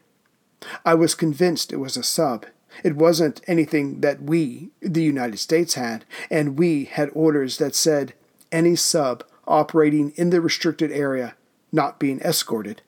I 0.83 0.95
was 0.95 1.15
convinced 1.15 1.71
it 1.71 1.77
was 1.77 1.95
a 1.95 2.03
sub, 2.03 2.45
it 2.83 2.95
wasn't 2.95 3.41
anything 3.47 4.01
that 4.01 4.21
we, 4.21 4.69
the 4.81 5.03
United 5.03 5.37
States, 5.37 5.75
had, 5.75 6.05
and 6.29 6.59
we 6.59 6.85
had 6.85 7.09
orders 7.13 7.57
that 7.57 7.75
said 7.75 8.13
any 8.51 8.75
sub 8.75 9.23
operating 9.47 10.11
in 10.15 10.29
the 10.29 10.41
restricted 10.41 10.91
area 10.91 11.35
not 11.71 11.99
being 11.99 12.19
escorted 12.21 12.81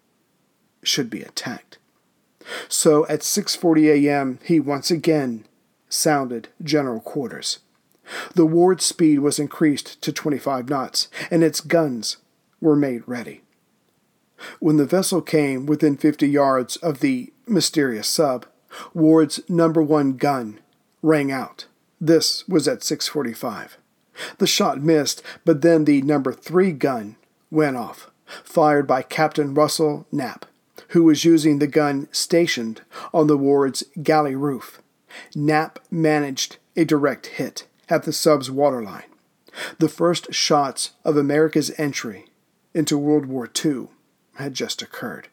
should 0.84 1.10
be 1.10 1.22
attacked. 1.22 1.78
So 2.68 3.06
at 3.08 3.22
6:40 3.22 4.06
a.m., 4.06 4.40
he 4.44 4.60
once 4.60 4.90
again 4.90 5.46
sounded 5.90 6.50
general 6.64 7.00
quarters. 7.00 7.60
The 8.36 8.46
Ward's 8.46 8.86
speed 8.86 9.20
was 9.20 9.40
increased 9.40 10.02
to 10.02 10.12
25 10.12 10.70
knots, 10.70 11.08
and 11.30 11.44
its 11.44 11.62
guns 11.62 12.18
were 12.62 12.76
made 12.76 13.04
ready. 13.06 13.42
When 14.60 14.78
the 14.78 14.86
vessel 14.86 15.22
came 15.22 15.66
within 15.66 15.98
50 15.98 16.28
yards 16.28 16.76
of 16.78 17.00
the 17.00 17.34
mysterious 17.48 18.08
sub, 18.08 18.46
Ward's 18.94 19.40
number 19.50 19.82
one 19.82 20.14
gun 20.14 20.60
rang 21.02 21.32
out. 21.32 21.66
This 22.00 22.48
was 22.48 22.68
at 22.68 22.84
645. 22.84 23.78
The 24.38 24.48
shot 24.48 24.82
missed, 24.82 25.22
but 25.46 25.62
then 25.62 25.86
the 25.86 26.02
number 26.02 26.34
three 26.34 26.72
gun 26.72 27.16
went 27.50 27.78
off, 27.78 28.12
fired 28.44 28.88
by 28.88 29.02
Captain 29.02 29.54
Russell 29.54 30.06
Knapp, 30.12 30.46
who 30.90 31.04
was 31.04 31.26
using 31.26 31.60
the 31.60 31.68
gun 31.68 32.08
stationed 32.12 32.82
on 33.14 33.28
the 33.28 33.38
ward's 33.38 33.84
galley 34.02 34.36
roof. 34.36 34.82
Knapp 35.36 35.80
managed 35.90 36.58
a 36.76 36.86
direct 36.86 37.28
hit 37.28 37.67
at 37.90 38.04
the 38.04 38.14
sub's 38.14 38.52
waterline. 38.52 39.04
The 39.80 39.90
first 39.90 40.34
shots 40.34 40.92
of 41.04 41.18
America's 41.18 41.72
entry 41.78 42.28
into 42.74 42.98
World 42.98 43.26
War 43.26 43.50
II 43.66 43.88
had 44.36 44.54
just 44.54 44.82
occurred. 44.82 45.30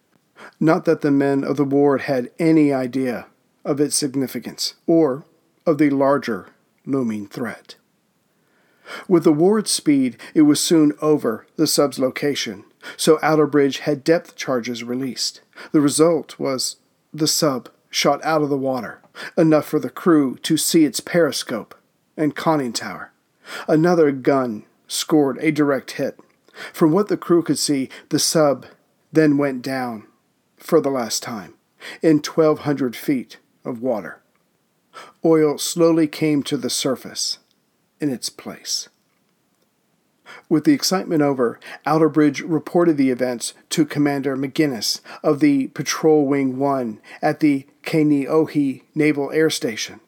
Not 0.58 0.84
that 0.84 1.02
the 1.02 1.10
men 1.10 1.44
of 1.44 1.56
the 1.56 1.64
ward 1.64 2.02
had 2.02 2.30
any 2.38 2.72
idea 2.72 3.26
of 3.64 3.80
its 3.80 3.96
significance 3.96 4.74
or 4.86 5.24
of 5.66 5.78
the 5.78 5.90
larger 5.90 6.48
looming 6.86 7.26
threat. 7.26 7.76
With 9.08 9.24
the 9.24 9.32
ward 9.32 9.66
speed, 9.66 10.18
it 10.34 10.42
was 10.42 10.60
soon 10.60 10.92
over 11.00 11.46
the 11.56 11.66
sub's 11.66 11.98
location, 11.98 12.64
so 12.96 13.16
Outerbridge 13.18 13.78
had 13.80 14.04
depth 14.04 14.36
charges 14.36 14.84
released. 14.84 15.40
The 15.72 15.80
result 15.80 16.38
was 16.38 16.76
the 17.12 17.26
sub 17.26 17.70
shot 17.88 18.22
out 18.24 18.42
of 18.42 18.50
the 18.50 18.58
water, 18.58 19.00
enough 19.38 19.66
for 19.66 19.78
the 19.78 19.88
crew 19.88 20.36
to 20.42 20.56
see 20.56 20.84
its 20.84 21.00
periscope 21.00 21.74
and 22.16 22.34
conning 22.34 22.72
tower. 22.72 23.12
Another 23.68 24.12
gun 24.12 24.64
scored 24.86 25.38
a 25.40 25.50
direct 25.50 25.92
hit. 25.92 26.18
From 26.72 26.92
what 26.92 27.08
the 27.08 27.16
crew 27.16 27.42
could 27.42 27.58
see, 27.58 27.88
the 28.10 28.18
sub 28.18 28.66
then 29.12 29.36
went 29.36 29.62
down 29.62 30.06
for 30.56 30.80
the 30.80 30.90
last 30.90 31.22
time 31.22 31.54
in 32.02 32.18
1,200 32.18 32.96
feet 32.96 33.38
of 33.64 33.82
water. 33.82 34.20
Oil 35.24 35.58
slowly 35.58 36.06
came 36.06 36.42
to 36.44 36.56
the 36.56 36.70
surface, 36.70 37.38
in 38.00 38.10
its 38.10 38.28
place. 38.28 38.88
With 40.48 40.64
the 40.64 40.72
excitement 40.72 41.22
over, 41.22 41.58
Outerbridge 41.86 42.42
reported 42.44 42.96
the 42.96 43.10
events 43.10 43.54
to 43.70 43.86
Commander 43.86 44.36
McGinnis 44.36 45.00
of 45.22 45.40
the 45.40 45.68
Patrol 45.68 46.26
Wing 46.26 46.58
1 46.58 47.00
at 47.22 47.40
the 47.40 47.66
Kaneohe 47.82 48.82
Naval 48.94 49.30
Air 49.32 49.50
Station. 49.50 50.00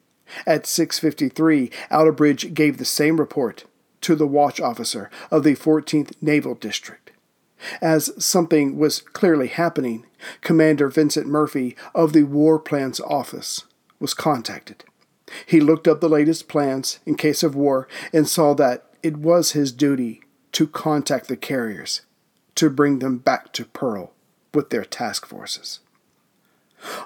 At 0.46 0.64
6:53, 0.64 1.70
Outerbridge 1.90 2.54
gave 2.54 2.78
the 2.78 2.84
same 2.84 3.18
report 3.18 3.64
to 4.02 4.14
the 4.14 4.26
watch 4.26 4.60
officer 4.60 5.10
of 5.30 5.42
the 5.42 5.54
14th 5.54 6.12
Naval 6.20 6.54
District. 6.54 7.10
As 7.80 8.12
something 8.22 8.76
was 8.76 9.00
clearly 9.00 9.48
happening, 9.48 10.06
Commander 10.42 10.88
Vincent 10.88 11.26
Murphy 11.26 11.76
of 11.94 12.12
the 12.12 12.24
War 12.24 12.58
Plans 12.58 13.00
Office 13.00 13.64
was 13.98 14.14
contacted. 14.14 14.84
He 15.46 15.60
looked 15.60 15.88
up 15.88 16.00
the 16.00 16.08
latest 16.08 16.48
plans 16.48 16.98
in 17.06 17.16
case 17.16 17.42
of 17.42 17.54
war 17.56 17.88
and 18.12 18.28
saw 18.28 18.54
that 18.54 18.84
it 19.02 19.16
was 19.16 19.52
his 19.52 19.72
duty 19.72 20.22
to 20.52 20.66
contact 20.66 21.28
the 21.28 21.36
carriers 21.36 22.02
to 22.54 22.70
bring 22.70 22.98
them 22.98 23.18
back 23.18 23.52
to 23.52 23.64
Pearl 23.64 24.12
with 24.54 24.70
their 24.70 24.84
task 24.84 25.26
forces. 25.26 25.80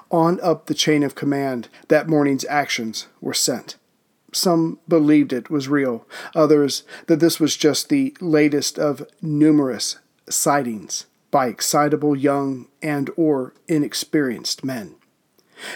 On 0.09 0.39
up 0.41 0.65
the 0.65 0.73
chain 0.73 1.03
of 1.03 1.15
command, 1.15 1.69
that 1.87 2.09
morning's 2.09 2.45
actions 2.45 3.07
were 3.19 3.33
sent. 3.33 3.77
Some 4.33 4.79
believed 4.87 5.33
it 5.33 5.49
was 5.49 5.67
real, 5.67 6.05
others 6.33 6.83
that 7.07 7.19
this 7.19 7.39
was 7.39 7.57
just 7.57 7.89
the 7.89 8.15
latest 8.21 8.79
of 8.79 9.05
numerous 9.21 9.97
sightings 10.29 11.05
by 11.31 11.47
excitable 11.47 12.15
young 12.15 12.67
and 12.81 13.09
or 13.15 13.53
inexperienced 13.67 14.63
men. 14.63 14.95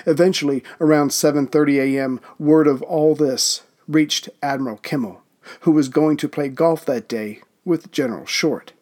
Eventually, 0.05 0.63
around 0.79 1.11
7:30 1.11 1.79
a.m., 1.79 2.19
word 2.39 2.67
of 2.67 2.81
all 2.83 3.15
this 3.15 3.61
reached 3.87 4.29
Admiral 4.41 4.77
Kimmel, 4.77 5.21
who 5.61 5.71
was 5.71 5.89
going 5.89 6.17
to 6.17 6.29
play 6.29 6.49
golf 6.49 6.85
that 6.85 7.07
day 7.07 7.41
with 7.63 7.91
General 7.91 8.25
Short. 8.25 8.73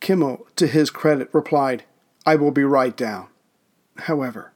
Kimmel, 0.00 0.46
to 0.56 0.66
his 0.66 0.90
credit, 0.90 1.28
replied, 1.32 1.84
I 2.26 2.36
will 2.36 2.50
be 2.50 2.64
right 2.64 2.96
down. 2.96 3.26
However, 4.00 4.52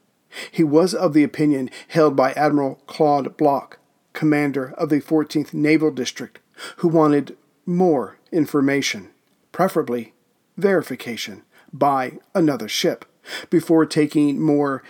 he 0.50 0.64
was 0.64 0.94
of 0.94 1.12
the 1.12 1.24
opinion 1.24 1.70
held 1.88 2.16
by 2.16 2.32
Admiral 2.32 2.76
Claude 2.86 3.36
Bloch, 3.36 3.78
commander 4.12 4.72
of 4.76 4.88
the 4.88 5.00
14th 5.00 5.54
Naval 5.54 5.90
District, 5.90 6.40
who 6.76 6.88
wanted 6.88 7.36
more 7.66 8.18
information, 8.32 9.10
preferably 9.52 10.14
verification, 10.56 11.42
by 11.72 12.18
another 12.34 12.68
ship, 12.68 13.04
before 13.50 13.86
taking 13.86 14.40
more 14.40 14.82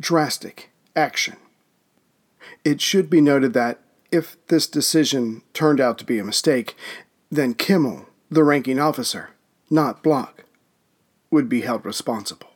drastic 0.00 0.70
action. 0.94 1.36
It 2.64 2.80
should 2.80 3.08
be 3.10 3.20
noted 3.20 3.52
that 3.54 3.80
if 4.10 4.36
this 4.48 4.66
decision 4.66 5.42
turned 5.52 5.80
out 5.80 5.98
to 5.98 6.04
be 6.04 6.18
a 6.18 6.24
mistake, 6.24 6.76
then 7.30 7.54
Kimmel, 7.54 8.06
the 8.30 8.44
ranking 8.44 8.78
officer, 8.78 9.30
not 9.70 10.02
Bloch, 10.02 10.44
would 11.30 11.48
be 11.48 11.62
held 11.62 11.84
responsible. 11.84 12.55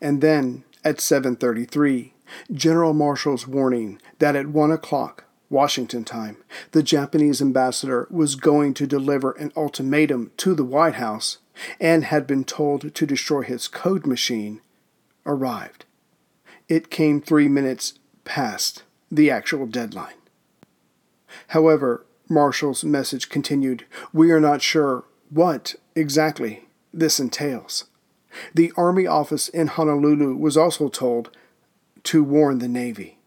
And 0.00 0.20
then 0.20 0.64
at 0.84 1.00
7:33, 1.00 2.12
General 2.52 2.92
Marshall's 2.92 3.46
warning 3.46 4.00
that 4.18 4.36
at 4.36 4.48
1 4.48 4.70
o'clock 4.70 5.24
Washington 5.50 6.04
time, 6.04 6.36
the 6.72 6.82
Japanese 6.82 7.40
ambassador 7.40 8.06
was 8.10 8.34
going 8.34 8.74
to 8.74 8.86
deliver 8.86 9.32
an 9.32 9.52
ultimatum 9.56 10.30
to 10.36 10.54
the 10.54 10.64
White 10.64 10.96
House 10.96 11.38
and 11.80 12.04
had 12.04 12.26
been 12.26 12.44
told 12.44 12.94
to 12.94 13.06
destroy 13.06 13.42
his 13.42 13.66
code 13.66 14.06
machine, 14.06 14.60
arrived. 15.26 15.84
It 16.68 16.90
came 16.90 17.20
three 17.20 17.48
minutes 17.48 17.98
past 18.24 18.82
the 19.10 19.30
actual 19.30 19.66
deadline. 19.66 20.14
However, 21.48 22.04
Marshall's 22.28 22.84
message 22.84 23.30
continued 23.30 23.86
We 24.12 24.30
are 24.30 24.40
not 24.40 24.60
sure 24.60 25.04
what 25.30 25.76
exactly 25.94 26.68
this 26.92 27.18
entails. 27.18 27.84
The 28.54 28.72
Army 28.76 29.06
office 29.06 29.48
in 29.48 29.66
Honolulu 29.68 30.36
was 30.36 30.56
also 30.56 30.88
told 30.88 31.30
to 32.04 32.22
warn 32.22 32.58
the 32.58 32.68
Navy. 32.68 33.18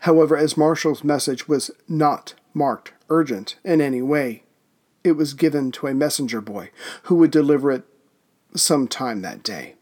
However, 0.00 0.36
as 0.36 0.56
Marshall's 0.56 1.04
message 1.04 1.48
was 1.48 1.70
not 1.88 2.34
marked 2.54 2.92
urgent 3.10 3.56
in 3.64 3.80
any 3.80 4.02
way, 4.02 4.44
it 5.04 5.12
was 5.12 5.34
given 5.34 5.70
to 5.72 5.86
a 5.86 5.94
messenger 5.94 6.40
boy 6.40 6.70
who 7.04 7.14
would 7.16 7.30
deliver 7.30 7.70
it 7.70 7.84
sometime 8.54 9.20
that 9.20 9.42
day. 9.42 9.74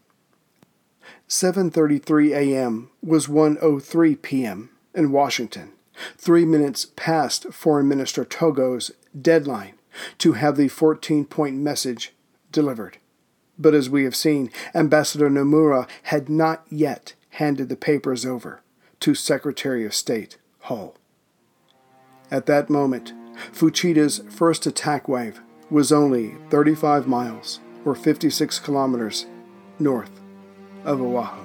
7:33 1.27 2.35
a.m. 2.35 2.89
was 3.01 3.27
1:03 3.27 4.21
p.m. 4.21 4.69
in 4.93 5.11
Washington, 5.11 5.71
3 6.17 6.45
minutes 6.45 6.87
past 6.95 7.51
Foreign 7.53 7.87
Minister 7.87 8.25
Togo's 8.25 8.91
deadline 9.19 9.73
to 10.17 10.33
have 10.33 10.57
the 10.57 10.67
14-point 10.67 11.55
message 11.55 12.13
delivered. 12.51 12.97
But 13.57 13.73
as 13.73 13.89
we 13.89 14.03
have 14.03 14.15
seen, 14.15 14.51
Ambassador 14.73 15.29
Nomura 15.29 15.87
had 16.03 16.29
not 16.29 16.65
yet 16.69 17.13
handed 17.31 17.69
the 17.69 17.75
papers 17.75 18.25
over 18.25 18.61
to 19.01 19.15
Secretary 19.15 19.85
of 19.85 19.93
State 19.93 20.37
Hull. 20.61 20.95
At 22.31 22.45
that 22.47 22.69
moment, 22.69 23.13
Fuchida's 23.51 24.21
first 24.29 24.65
attack 24.65 25.07
wave 25.07 25.41
was 25.69 25.91
only 25.91 26.35
35 26.49 27.07
miles 27.07 27.59
or 27.83 27.95
56 27.95 28.59
kilometers 28.59 29.25
north 29.79 30.21
of 30.83 31.01
Oahu. 31.01 31.44